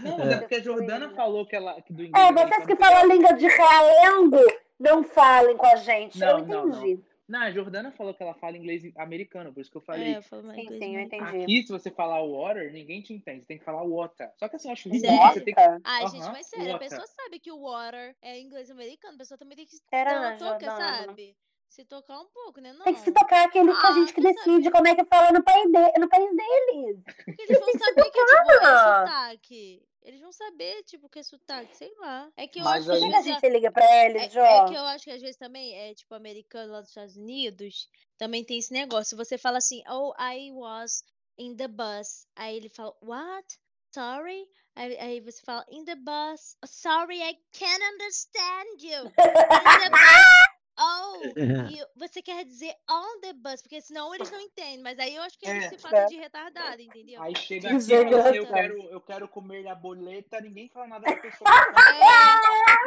Não, 0.00 0.18
mas 0.18 0.28
é 0.30 0.38
porque 0.38 0.54
a 0.56 0.60
Jordana 0.60 1.10
falou 1.10 1.46
que 1.46 1.56
ela 1.56 1.80
que 1.82 1.92
do 1.92 2.04
inglês 2.04 2.26
É, 2.28 2.32
vocês 2.32 2.66
que 2.66 2.76
falam 2.76 2.98
a 2.98 3.04
língua 3.04 3.32
de 3.34 3.46
realengo, 3.46 4.38
não 4.78 5.02
falem 5.04 5.56
com 5.56 5.66
a 5.66 5.76
gente. 5.76 6.18
Não, 6.18 6.38
eu 6.38 6.46
não, 6.46 6.68
entendi. 6.68 7.02
Não, 7.28 7.42
a 7.42 7.50
Jordana 7.50 7.92
falou 7.92 8.14
que 8.14 8.22
ela 8.22 8.32
fala 8.32 8.56
inglês 8.56 8.82
americano, 8.96 9.52
por 9.52 9.60
isso 9.60 9.70
que 9.70 9.76
eu 9.76 9.82
falei. 9.82 10.14
É, 10.14 10.16
eu 10.16 10.22
falo 10.22 10.50
Sim, 10.54 10.66
sim, 10.78 10.96
eu 10.96 11.02
entendi. 11.02 11.42
Aqui, 11.42 11.62
se 11.62 11.68
você 11.70 11.90
falar 11.90 12.22
water, 12.22 12.72
ninguém 12.72 13.02
te 13.02 13.12
entende. 13.12 13.40
Você 13.42 13.46
tem 13.48 13.58
que 13.58 13.64
falar 13.64 13.82
water. 13.82 14.30
Só 14.38 14.48
que 14.48 14.56
assim, 14.56 14.68
eu 14.68 14.72
acho 14.72 14.88
ridículo. 14.88 15.32
Você 15.32 15.40
tem 15.42 15.54
que... 15.54 15.60
Ai, 15.60 16.02
Aham, 16.04 16.08
gente, 16.08 16.26
mas 16.32 16.46
sério, 16.46 16.70
a 16.70 16.72
water. 16.72 16.88
pessoa 16.88 17.06
sabe 17.06 17.38
que 17.38 17.52
o 17.52 17.60
water 17.60 18.16
é 18.22 18.40
inglês 18.40 18.70
americano, 18.70 19.14
a 19.14 19.18
pessoa 19.18 19.36
também 19.36 19.56
tem 19.56 19.66
que 19.66 19.76
Era, 19.92 20.10
dar 20.10 20.20
uma 20.20 20.38
toca, 20.38 20.66
Jordana. 20.66 21.06
sabe? 21.06 21.36
Se 21.68 21.84
tocar 21.84 22.18
um 22.20 22.26
pouco, 22.26 22.60
né? 22.60 22.72
Não. 22.72 22.84
Tem 22.84 22.94
que 22.94 23.00
se 23.00 23.12
tocar 23.12 23.46
aquele 23.46 23.70
que 23.72 23.86
a 23.86 23.88
Ah, 23.90 23.92
gente 23.92 24.12
que 24.12 24.20
decide 24.20 24.70
como 24.70 24.88
é 24.88 24.94
que 24.96 25.04
fala 25.04 25.30
no 25.32 25.42
país, 25.44 25.64
de, 25.70 25.98
no 26.00 26.08
país 26.08 26.30
deles. 26.36 27.02
Porque 27.24 27.42
eles 27.42 27.60
vão 27.60 27.72
saber 27.78 28.10
que 28.10 28.18
é, 28.18 28.26
tipo, 28.26 28.52
é 28.52 29.00
sotaque. 29.06 29.82
Eles 30.02 30.20
vão 30.20 30.32
saber, 30.32 30.82
tipo, 30.84 31.08
que 31.08 31.18
é 31.18 31.22
sotaque, 31.22 31.76
sei 31.76 31.92
lá. 31.98 32.28
É 32.36 32.46
que 32.48 32.58
eu 32.60 32.64
Mas 32.64 32.88
acho 32.88 32.98
que 32.98 33.04
aí- 33.04 33.10
que 33.10 33.16
a 33.16 33.20
vezes 33.20 33.34
gente 33.34 33.48
liga 33.50 33.70
pra 33.70 34.04
eles, 34.06 34.34
É, 34.34 34.40
é 34.40 34.64
que 34.68 34.74
eu 34.74 34.82
acho 34.86 35.04
que 35.04 35.10
às 35.10 35.20
vezes 35.20 35.36
também 35.36 35.74
é 35.78 35.94
tipo 35.94 36.14
americano 36.14 36.72
lá 36.72 36.80
dos 36.80 36.88
Estados 36.88 37.16
Unidos, 37.16 37.86
também 38.16 38.42
tem 38.44 38.58
esse 38.58 38.72
negócio. 38.72 39.16
Você 39.16 39.36
fala 39.36 39.58
assim, 39.58 39.82
oh, 39.88 40.12
I 40.20 40.50
was 40.52 41.04
in 41.36 41.54
the 41.56 41.68
bus. 41.68 42.26
Aí 42.34 42.56
ele 42.56 42.70
fala, 42.70 42.94
what? 43.02 43.46
Sorry? 43.94 44.46
Aí, 44.74 44.96
aí 44.98 45.20
você 45.20 45.42
fala, 45.44 45.64
in 45.70 45.84
the 45.84 45.94
bus. 45.96 46.56
"Oh, 46.62 46.66
sorry, 46.66 47.20
I 47.20 47.34
can't 47.52 47.84
understand 47.94 48.80
you. 48.80 49.06
In 49.06 49.12
the 49.12 49.90
bus. 49.90 50.47
Oh, 50.80 51.22
you- 51.70 51.86
você 51.96 52.22
quer 52.22 52.44
dizer 52.44 52.72
on 52.88 53.20
the 53.20 53.32
bus, 53.32 53.60
porque 53.62 53.80
senão 53.80 54.14
eles 54.14 54.30
não 54.30 54.40
entendem. 54.40 54.82
Mas 54.82 54.98
aí 54.98 55.16
eu 55.16 55.22
acho 55.22 55.38
que 55.38 55.48
eles 55.48 55.64
É, 55.64 55.68
se 55.70 55.78
fazem 55.78 55.98
é. 56.00 56.06
de 56.06 56.16
retardado, 56.16 56.80
entendeu? 56.80 57.22
Aí 57.22 57.34
chega 57.36 57.68
aqui 57.68 57.76
e 57.76 58.06
fala 58.06 58.28
assim, 58.28 58.36
eu 58.38 58.46
quero, 58.46 58.82
eu 58.90 59.00
quero 59.00 59.28
comer 59.28 59.66
a 59.68 59.74
boleta, 59.74 60.40
ninguém 60.40 60.68
fala 60.68 60.86
nada 60.86 61.04
pra 61.04 61.16
pessoa. 61.16 61.50
É, 61.50 62.04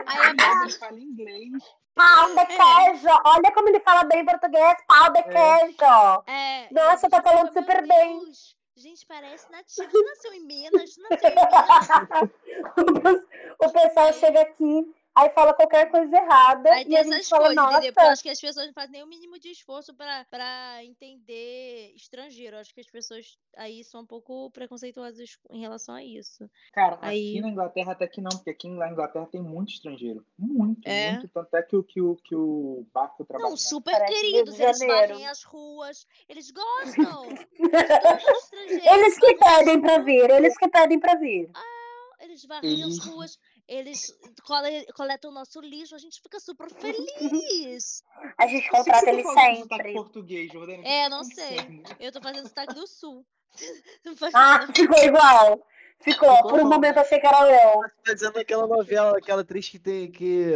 aí 0.08 0.30
a 0.30 0.36
pessoa- 0.36 0.64
ele 0.64 0.72
fala 0.74 1.00
inglês. 1.00 1.52
Pau 1.94 2.28
de 2.30 2.46
queijo. 2.48 3.10
Olha 3.26 3.52
como 3.54 3.68
ele 3.70 3.80
fala 3.82 4.04
bem 4.06 4.24
português. 4.26 4.78
Pau 4.88 5.12
de 5.12 5.24
queijo. 5.24 6.24
É, 6.28 6.68
Nossa, 6.72 7.10
tá 7.10 7.22
falando 7.22 7.52
super 7.52 7.82
"Meu 7.86 7.88
bem." 7.88 8.20
Deus, 8.26 8.56
Gente, 8.78 9.06
parece 9.06 9.52
nativo. 9.52 9.90
Nasceu 10.06 10.34
em 10.34 10.46
Minas, 10.48 10.96
nasceu 10.98 11.30
em 11.30 11.36
Minas. 11.36 13.22
o 13.60 13.70
pessoal 13.72 14.14
chega 14.14 14.42
aqui, 14.42 14.96
aí 15.22 15.30
fala 15.32 15.54
qualquer 15.54 15.90
coisa 15.92 16.16
errada. 16.16 16.74
Aí 16.74 16.82
e 16.84 16.86
tem 16.86 16.98
essas 16.98 17.30
fala, 17.30 17.46
coisas, 17.48 17.64
entendeu? 17.64 17.82
Porque 17.82 18.00
eu 18.00 18.04
nossa. 18.04 18.14
acho 18.14 18.24
que 18.24 18.30
as 18.30 18.40
pessoas 18.42 18.66
não 18.68 18.74
fazem 18.74 18.92
nem 18.92 19.04
o 19.04 19.08
mínimo 19.08 19.40
de 19.40 19.50
esforço 19.50 19.94
pra, 19.96 20.26
pra 20.30 20.84
entender 20.84 21.92
estrangeiro. 21.96 22.56
Eu 22.56 22.62
acho 22.62 22.74
que 22.74 22.82
as 22.82 22.88
pessoas 22.90 23.38
aí 23.58 23.84
são 23.84 24.02
um 24.02 24.06
pouco 24.06 24.50
preconceituosas 24.52 25.38
em 25.50 25.60
relação 25.62 25.96
a 25.96 26.04
isso. 26.04 26.50
Cara, 26.74 26.98
Aí- 27.02 27.32
aqui 27.32 27.42
na 27.42 27.50
Inglaterra 27.50 27.92
até 27.94 28.08
que 28.08 28.22
não, 28.22 28.30
porque 28.32 28.50
aqui 28.50 28.70
na 28.70 28.90
Inglaterra 28.90 29.28
tem 29.32 29.42
muito 29.42 29.74
estrangeiro. 29.74 30.26
Muito, 30.38 30.88
É. 30.88 31.12
muito. 31.14 31.28
Tanto 31.30 31.56
é 31.56 31.62
que 31.64 31.76
o, 31.76 31.84
que 31.84 32.02
o, 32.02 32.16
que 32.24 32.36
o 32.36 32.86
barco 32.94 33.24
trabalha. 33.26 33.50
Não, 33.50 33.58
super 33.58 33.92
Parece 33.92 34.14
queridos, 34.14 34.60
eles 34.60 34.80
varrem 34.80 35.28
as 35.28 35.44
ruas, 35.44 36.06
eles 36.28 36.52
gostam. 36.52 37.26
Eles 37.26 37.48
gostam 37.50 38.66
de 38.66 38.74
estrangeiros. 38.74 38.86
Eles 38.86 39.20
que 39.20 39.28
as 39.28 39.40
pedem 39.40 39.82
pra 39.82 39.98
vir, 40.00 40.30
eles 40.30 40.58
que 40.58 40.70
pedem 40.70 41.00
pra 41.00 41.16
vir. 41.16 41.50
Eles 42.20 42.46
varrem 42.46 42.74
as 42.74 42.80
Eles- 42.80 43.06
ruas, 43.06 43.40
eles 43.72 44.14
cole- 44.46 44.86
coletam 44.94 45.32
o 45.32 45.34
nosso 45.34 45.62
lixo, 45.62 45.96
a 45.96 45.98
gente 45.98 46.22
fica 46.22 46.40
super 46.40 46.70
feliz. 46.70 48.04
A 48.38 48.46
gente 48.48 48.70
contrata 48.70 49.00
você 49.00 49.10
eles 49.10 49.24
tá 49.26 49.34
sempre. 49.78 49.94
português, 49.94 50.52
Jordana? 50.52 50.86
É, 50.86 51.08
não 51.10 51.24
sei. 51.24 51.58
Eu 52.00 52.12
tô 52.12 52.22
fazendo 52.22 52.48
sotaque 52.48 52.74
do 52.74 52.86
sul. 52.86 53.26
Ah, 54.34 54.68
ficou 54.74 54.98
igual. 55.04 55.68
Ficou. 56.00 56.36
Ficou 56.38 56.50
Por 56.50 56.60
um 56.60 56.64
bom, 56.64 56.70
momento 56.70 56.96
né? 56.96 57.02
achei 57.02 57.20
que 57.20 57.28
era 57.28 57.50
eu. 57.50 57.82
Tá 58.04 58.14
dizendo 58.14 58.40
aquela 58.40 58.66
novela, 58.68 59.18
aquela 59.18 59.42
atriz 59.42 59.70
que 59.70 59.78
tem 59.80 60.12
que. 60.12 60.52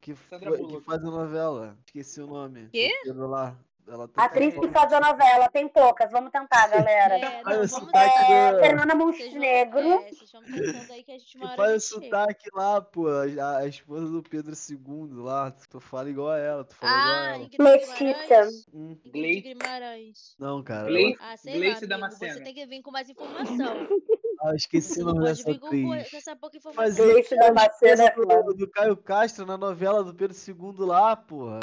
Que, 0.00 0.14
que 0.14 0.80
faz 0.84 1.04
a 1.04 1.10
novela. 1.10 1.76
Esqueci 1.86 2.20
o 2.20 2.26
nome. 2.26 2.68
Quê? 2.70 2.90
lá. 3.06 3.56
Ela 3.88 4.08
tá 4.08 4.24
Atriz 4.24 4.54
que 4.54 4.68
faz 4.68 4.92
a 4.92 5.00
novela, 5.00 5.48
tem 5.48 5.68
poucas. 5.68 6.10
Vamos 6.10 6.32
tentar, 6.32 6.66
galera. 6.68 7.18
É, 7.18 7.42
não, 7.42 7.66
vamos. 7.66 7.94
É, 7.94 8.58
Fernanda 8.60 8.94
Vocês 8.96 9.32
vão, 9.32 9.36
Montenegro. 9.36 9.78
é, 9.78 10.08
vocês 10.12 10.32
vão 10.32 10.42
pensando 10.42 10.92
aí 10.92 11.02
que 11.04 11.12
a 11.12 11.18
gente 11.18 11.38
hora 11.44 11.56
faz 11.56 11.84
o 11.84 11.88
sotaque 11.94 12.48
lá, 12.54 12.80
pô. 12.82 13.06
A, 13.08 13.58
a 13.58 13.66
esposa 13.66 14.08
do 14.08 14.22
Pedro 14.22 14.52
II 14.54 15.22
lá. 15.22 15.52
Tu 15.70 15.78
fala 15.80 16.10
igual 16.10 16.30
a 16.30 16.38
ela, 16.38 16.64
tu 16.64 16.74
fala 16.74 16.92
igual 16.92 17.06
a 17.06 17.20
Ah, 17.20 17.28
ela. 17.28 17.36
Ingrid 17.44 17.62
Letícia. 17.62 17.96
Guimarães. 18.06 18.66
Hum, 18.74 18.90
Ingrid 19.04 19.10
Gleice. 19.12 19.40
Guimarães. 19.54 20.36
não, 20.38 20.62
cara. 20.62 20.86
Gleice- 20.88 21.18
Ah, 21.20 21.36
sei 21.36 21.52
Gleice 21.54 21.86
lá, 21.86 21.96
amigo. 21.96 22.12
Você 22.14 22.40
tem 22.40 22.54
que 22.54 22.66
vir 22.66 22.82
com 22.82 22.90
mais 22.90 23.08
informação. 23.08 23.86
Ah, 24.46 24.50
eu 24.52 24.56
esqueci 24.56 25.02
o 25.02 25.06
nome 25.06 25.24
dessa 25.24 25.42
com, 25.42 25.58
com 25.58 25.92
atriz. 25.92 26.14
essa 26.14 26.36
pouca 26.36 26.56
informação. 26.56 26.84
Fazia 26.84 27.04
Gleice 27.04 27.34
a 27.34 27.38
Damasceno 27.38 28.02
é 28.02 28.12
foda. 28.12 28.42
do, 28.44 28.54
do 28.54 28.70
Caio 28.70 28.96
Castro 28.96 29.44
na 29.44 29.58
novela 29.58 30.04
do 30.04 30.14
Pedro 30.14 30.36
II 30.36 30.86
lá, 30.86 31.16
porra. 31.16 31.58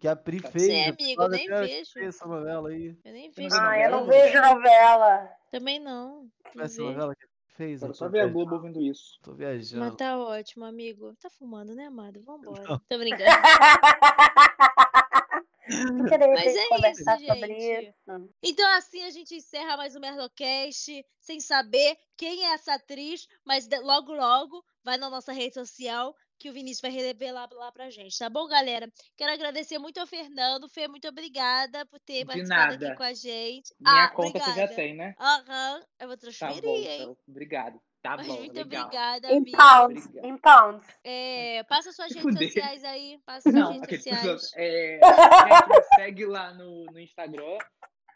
Que 0.00 0.08
a 0.08 0.16
Pri 0.16 0.40
fez. 0.40 0.64
Você, 0.64 0.88
eu 0.88 0.94
amigo, 0.94 1.22
eu 1.22 1.28
nem 1.28 1.46
vejo. 1.46 1.98
essa 2.00 2.26
novela 2.26 2.70
aí. 2.70 2.96
Eu 3.04 3.12
nem 3.12 3.30
vejo. 3.30 3.54
Ah, 3.56 3.78
eu 3.78 3.90
não 3.90 4.06
vejo 4.06 4.40
novela. 4.40 5.30
Também 5.52 5.78
não. 5.78 6.28
Não 6.56 6.64
essa 6.64 6.76
vejo. 6.78 6.90
novela 6.90 7.14
que 7.14 7.26
fez? 7.54 7.82
Eu 7.82 7.94
só 7.94 8.08
ver 8.08 8.20
a 8.20 8.22
viajando. 8.24 8.34
Globo 8.34 8.54
ouvindo 8.56 8.82
isso. 8.82 9.18
Tô 9.22 9.30
Mas 9.30 9.38
viajando. 9.38 9.96
tá 9.96 10.18
ótimo, 10.18 10.64
amigo. 10.64 11.14
Tá 11.22 11.30
fumando, 11.30 11.72
né, 11.74 11.86
amado? 11.86 12.20
Vambora. 12.22 12.64
Não. 12.68 12.78
Tô 12.88 12.98
brincando. 12.98 13.24
Porque 15.96 16.18
de 16.18 16.26
Mas 16.32 16.54
repente 16.54 16.58
é 16.58 16.66
conversar 16.68 17.16
isso, 17.16 17.26
sobre 17.26 17.54
gente. 17.60 17.88
isso. 17.88 18.30
Então, 18.42 18.68
assim 18.76 19.02
a 19.04 19.10
gente 19.10 19.34
encerra 19.34 19.76
mais 19.76 19.96
um 19.96 20.00
Merdocast, 20.00 21.04
sem 21.20 21.40
saber 21.40 21.96
quem 22.16 22.44
é 22.44 22.52
essa 22.54 22.74
atriz, 22.74 23.26
mas 23.44 23.68
logo, 23.82 24.12
logo 24.12 24.64
vai 24.84 24.96
na 24.98 25.08
nossa 25.08 25.32
rede 25.32 25.54
social 25.54 26.14
que 26.38 26.50
o 26.50 26.52
Vinícius 26.52 26.80
vai 26.82 26.90
revelar 26.90 27.48
lá 27.52 27.72
pra 27.72 27.90
gente, 27.90 28.18
tá 28.18 28.28
bom, 28.28 28.46
galera? 28.46 28.90
Quero 29.16 29.32
agradecer 29.32 29.78
muito 29.78 29.98
ao 29.98 30.06
Fernando. 30.06 30.68
Fê, 30.68 30.86
muito 30.88 31.08
obrigada 31.08 31.86
por 31.86 31.98
ter 32.00 32.24
De 32.24 32.26
participado 32.26 32.74
aqui 32.74 32.84
nada. 32.84 32.96
com 32.96 33.02
a 33.02 33.14
gente. 33.14 33.74
Minha 33.80 34.04
ah, 34.04 34.10
conta 34.10 34.40
você 34.40 34.52
já 34.52 34.66
obrigada. 34.66 34.74
tem, 34.74 34.94
né? 34.94 35.14
Aham, 35.18 35.82
eu 36.00 36.08
vou 36.08 36.16
Tá 36.16 36.20
transferir, 36.20 36.62
bom, 36.62 36.76
hein? 36.76 37.02
então. 37.02 37.16
Obrigado. 37.28 37.80
Tá 38.04 38.18
Mas 38.18 38.26
bom, 38.26 38.36
muito 38.36 38.52
legal. 38.54 38.84
obrigada, 38.84 39.32
Em 39.32 39.44
pounds, 39.50 40.04
Obrigado. 40.04 40.26
em 40.26 40.36
pounds. 40.36 40.86
É, 41.02 41.62
passa 41.64 41.90
suas 41.90 42.08
redes 42.12 42.22
fuder. 42.22 42.48
sociais 42.48 42.84
aí. 42.84 43.18
Passa 43.24 43.40
suas 43.50 43.54
Não, 43.54 43.72
redes 43.72 43.82
aquele 43.84 44.02
sociais. 44.02 44.52
é, 44.56 45.00
gente, 45.48 45.68
me 45.70 45.82
segue 45.96 46.26
lá 46.26 46.52
no, 46.52 46.84
no 46.84 47.00
Instagram, 47.00 47.56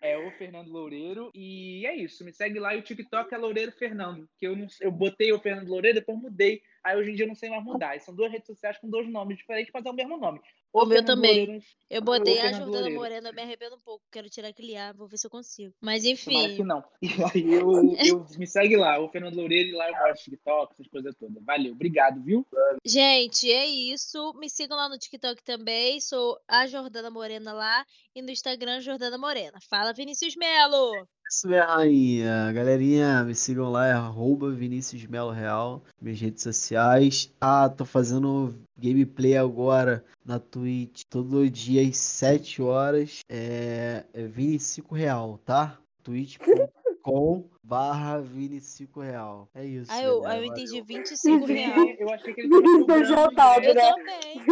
é 0.03 0.19
o 0.19 0.31
Fernando 0.33 0.69
Loureiro, 0.71 1.31
e 1.35 1.87
é 1.87 1.97
isso, 1.97 2.23
me 2.23 2.35
segue 2.35 2.61
lá 2.61 2.75
e 2.75 2.81
o 2.81 2.83
TikTok 2.83 3.33
é 3.35 3.39
Loureiro 3.39 3.73
Fernando, 3.73 4.29
que 4.37 4.47
eu 4.47 4.55
não 4.55 4.67
eu 4.83 4.93
botei 4.93 5.33
o 5.33 5.41
Fernando 5.41 5.69
Loureiro, 5.71 6.01
depois 6.01 6.19
mudei, 6.21 6.61
aí 6.83 6.97
hoje 6.97 7.11
em 7.11 7.15
dia 7.15 7.25
eu 7.25 7.29
não 7.29 7.35
sei 7.35 7.51
mais 7.51 7.65
mudar. 7.65 7.97
E 7.97 8.01
são 8.01 8.15
duas 8.15 8.31
redes 8.31 8.47
sociais 8.47 8.79
com 8.79 8.89
dois 8.89 9.09
nomes 9.09 9.37
diferentes, 9.37 9.71
mas 9.73 9.85
é 9.85 9.91
o 9.91 9.95
mesmo 9.95 10.17
nome. 10.17 10.41
O 10.73 10.81
meu 10.81 10.99
Fernando 10.99 11.07
também. 11.07 11.47
Loureiro, 11.47 11.65
Eu 11.89 12.03
botei 12.03 12.41
a 12.41 12.53
Jordana. 12.53 12.91
Morena, 12.91 13.29
eu 13.31 13.35
me 13.35 13.43
arrependo 13.43 13.77
um 13.77 13.81
pouco. 13.81 14.05
Quero 14.13 14.29
tirar 14.29 14.49
aquele 14.49 14.77
ar, 14.77 14.93
vou 14.95 15.09
ver 15.09 15.17
se 15.17 15.27
eu 15.27 15.31
consigo. 15.31 15.75
Mas 15.81 16.03
Tomara 16.03 16.49
que 16.49 16.53
enfim. 16.53 16.63
não. 16.63 16.85
E 17.03 17.09
aí 17.25 17.55
eu, 17.55 17.73
eu 18.07 18.27
me 18.39 18.47
segue 18.47 18.77
lá, 18.77 19.01
o 19.01 19.09
Fernando 19.09 19.37
Loureiro, 19.37 19.71
e 19.71 19.73
lá 19.73 19.89
eu 19.89 19.95
mostro 19.95 20.25
TikTok, 20.25 20.73
essas 20.75 20.87
coisas 20.89 21.15
todas. 21.17 21.43
Valeu, 21.43 21.73
obrigado, 21.73 22.23
viu? 22.23 22.47
Gente, 22.85 23.51
é 23.51 23.67
isso. 23.67 24.35
Me 24.35 24.51
sigam 24.51 24.77
lá 24.77 24.89
no 24.89 24.99
TikTok 24.99 25.43
também. 25.43 26.01
Sou 26.01 26.39
a 26.47 26.67
Jordana 26.67 27.11
Morena 27.11 27.53
lá. 27.53 27.87
E 28.15 28.21
no 28.21 28.31
Instagram, 28.31 28.81
Jordana 28.81 29.17
Morena. 29.17 29.59
Fala, 29.71 29.93
Vinícius 29.93 30.37
Melo! 30.37 31.09
Isso, 31.31 31.47
minha 31.47 31.65
rainha. 31.65 32.53
Galerinha, 32.53 33.23
me 33.25 33.35
sigam 33.35 33.71
lá, 33.71 33.87
é 33.87 33.93
arroba 33.93 34.51
Vinícius 34.51 35.05
Melo 35.07 35.31
Real, 35.31 35.83
minhas 36.01 36.21
redes 36.21 36.43
sociais. 36.43 37.33
Ah, 37.41 37.69
tô 37.69 37.85
fazendo 37.85 38.55
gameplay 38.79 39.37
agora 39.37 40.05
na 40.25 40.39
Twitch, 40.39 41.03
todo 41.11 41.49
dia 41.51 41.83
às 41.87 41.97
7 41.99 42.63
horas. 42.63 43.21
É, 43.29 44.05
é 44.15 44.23
Vini5 44.27 44.95
Real, 44.95 45.39
tá? 45.45 45.79
twitch.com 46.03 47.45
barra 47.63 48.23
Vini5 48.23 49.03
Real. 49.03 49.49
É 49.55 49.65
isso. 49.67 49.93
Aí 49.93 50.05
eu, 50.05 50.23
galera, 50.23 50.41
eu 50.41 50.47
entendi 50.47 50.81
25 50.81 51.45
reais. 51.47 51.97
Eu 52.01 52.11
achei 52.11 52.33
que 52.33 52.41
ele 52.41 52.49
tava 52.49 52.65
cobrando. 52.81 53.65
Eu 53.67 53.75
né? 53.75 53.91
também. 53.91 54.43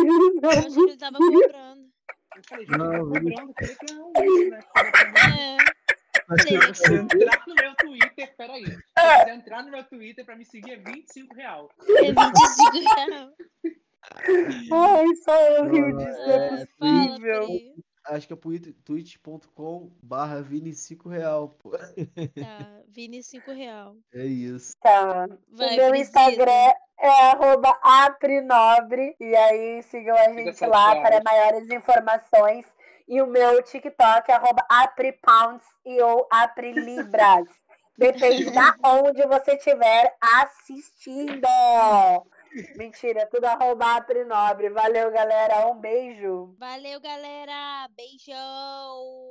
Eu 0.42 0.50
achei 0.50 0.70
que 0.72 0.80
ele 0.80 0.96
tava 0.98 1.16
cobrando. 1.18 1.86
Eu 2.36 2.42
falei, 2.46 2.66
Não, 2.68 3.12
tá 3.12 3.18
Vini- 3.18 3.34
cobrando, 3.34 3.54
que 3.54 3.94
não, 3.94 4.12
né? 4.50 4.60
É. 5.38 5.75
Se 6.42 6.88
vou 6.88 6.98
entrar 6.98 7.44
no 7.46 7.54
meu 7.54 7.74
Twitter, 7.76 8.36
peraí. 8.36 8.64
Se 8.64 8.74
você 8.96 9.30
entrar 9.30 9.62
no 9.62 9.70
meu 9.70 9.84
Twitter 9.84 10.24
pra 10.24 10.36
me 10.36 10.44
seguir 10.44 10.72
é 10.72 10.76
25 10.76 11.34
real. 11.34 11.70
É 11.88 12.12
25 12.12 12.72
reais. 12.72 13.32
Ai, 14.72 15.16
só 15.24 15.40
eu 15.50 15.68
rio 15.68 15.96
disso, 15.96 16.18
não 16.18 16.34
é 16.34 16.66
possível. 16.66 17.48
Acho 18.08 18.28
que 18.28 18.32
é 18.32 18.36
twitch.com 18.84 19.90
barra 20.00 20.40
Vini 20.40 20.72
5 20.72 21.08
real, 21.08 21.48
pô. 21.48 21.70
Tá, 21.70 22.80
Vini 22.88 23.20
5 23.22 23.50
real. 23.50 23.96
É 24.14 24.24
isso. 24.24 24.76
Tá. 24.80 25.26
Vai, 25.50 25.74
o 25.74 25.90
meu. 25.90 25.94
Instagram 25.96 26.72
é 27.00 27.30
arroba 27.32 27.76
aprinobre. 27.82 29.16
E 29.18 29.34
aí 29.34 29.82
sigam 29.82 30.16
a 30.16 30.32
gente 30.32 30.64
lá 30.66 31.00
para 31.00 31.20
maiores 31.24 31.68
informações. 31.68 32.64
E 33.08 33.22
o 33.22 33.26
meu 33.26 33.62
TikTok 33.62 34.30
é 34.30 34.34
arroba 34.34 34.64
apripounds 34.68 35.66
e 35.84 36.00
ou 36.02 36.26
aprilibras. 36.30 37.48
Depende 37.96 38.50
da 38.50 38.74
onde 38.84 39.24
você 39.26 39.54
estiver 39.54 40.14
assistindo. 40.20 41.48
Mentira, 42.76 43.26
tudo 43.26 43.46
arroba 43.46 43.96
aprinobre. 43.96 44.68
Valeu, 44.70 45.10
galera. 45.10 45.66
Um 45.68 45.78
beijo. 45.78 46.54
Valeu, 46.58 47.00
galera. 47.00 47.88
Beijão. 47.96 49.26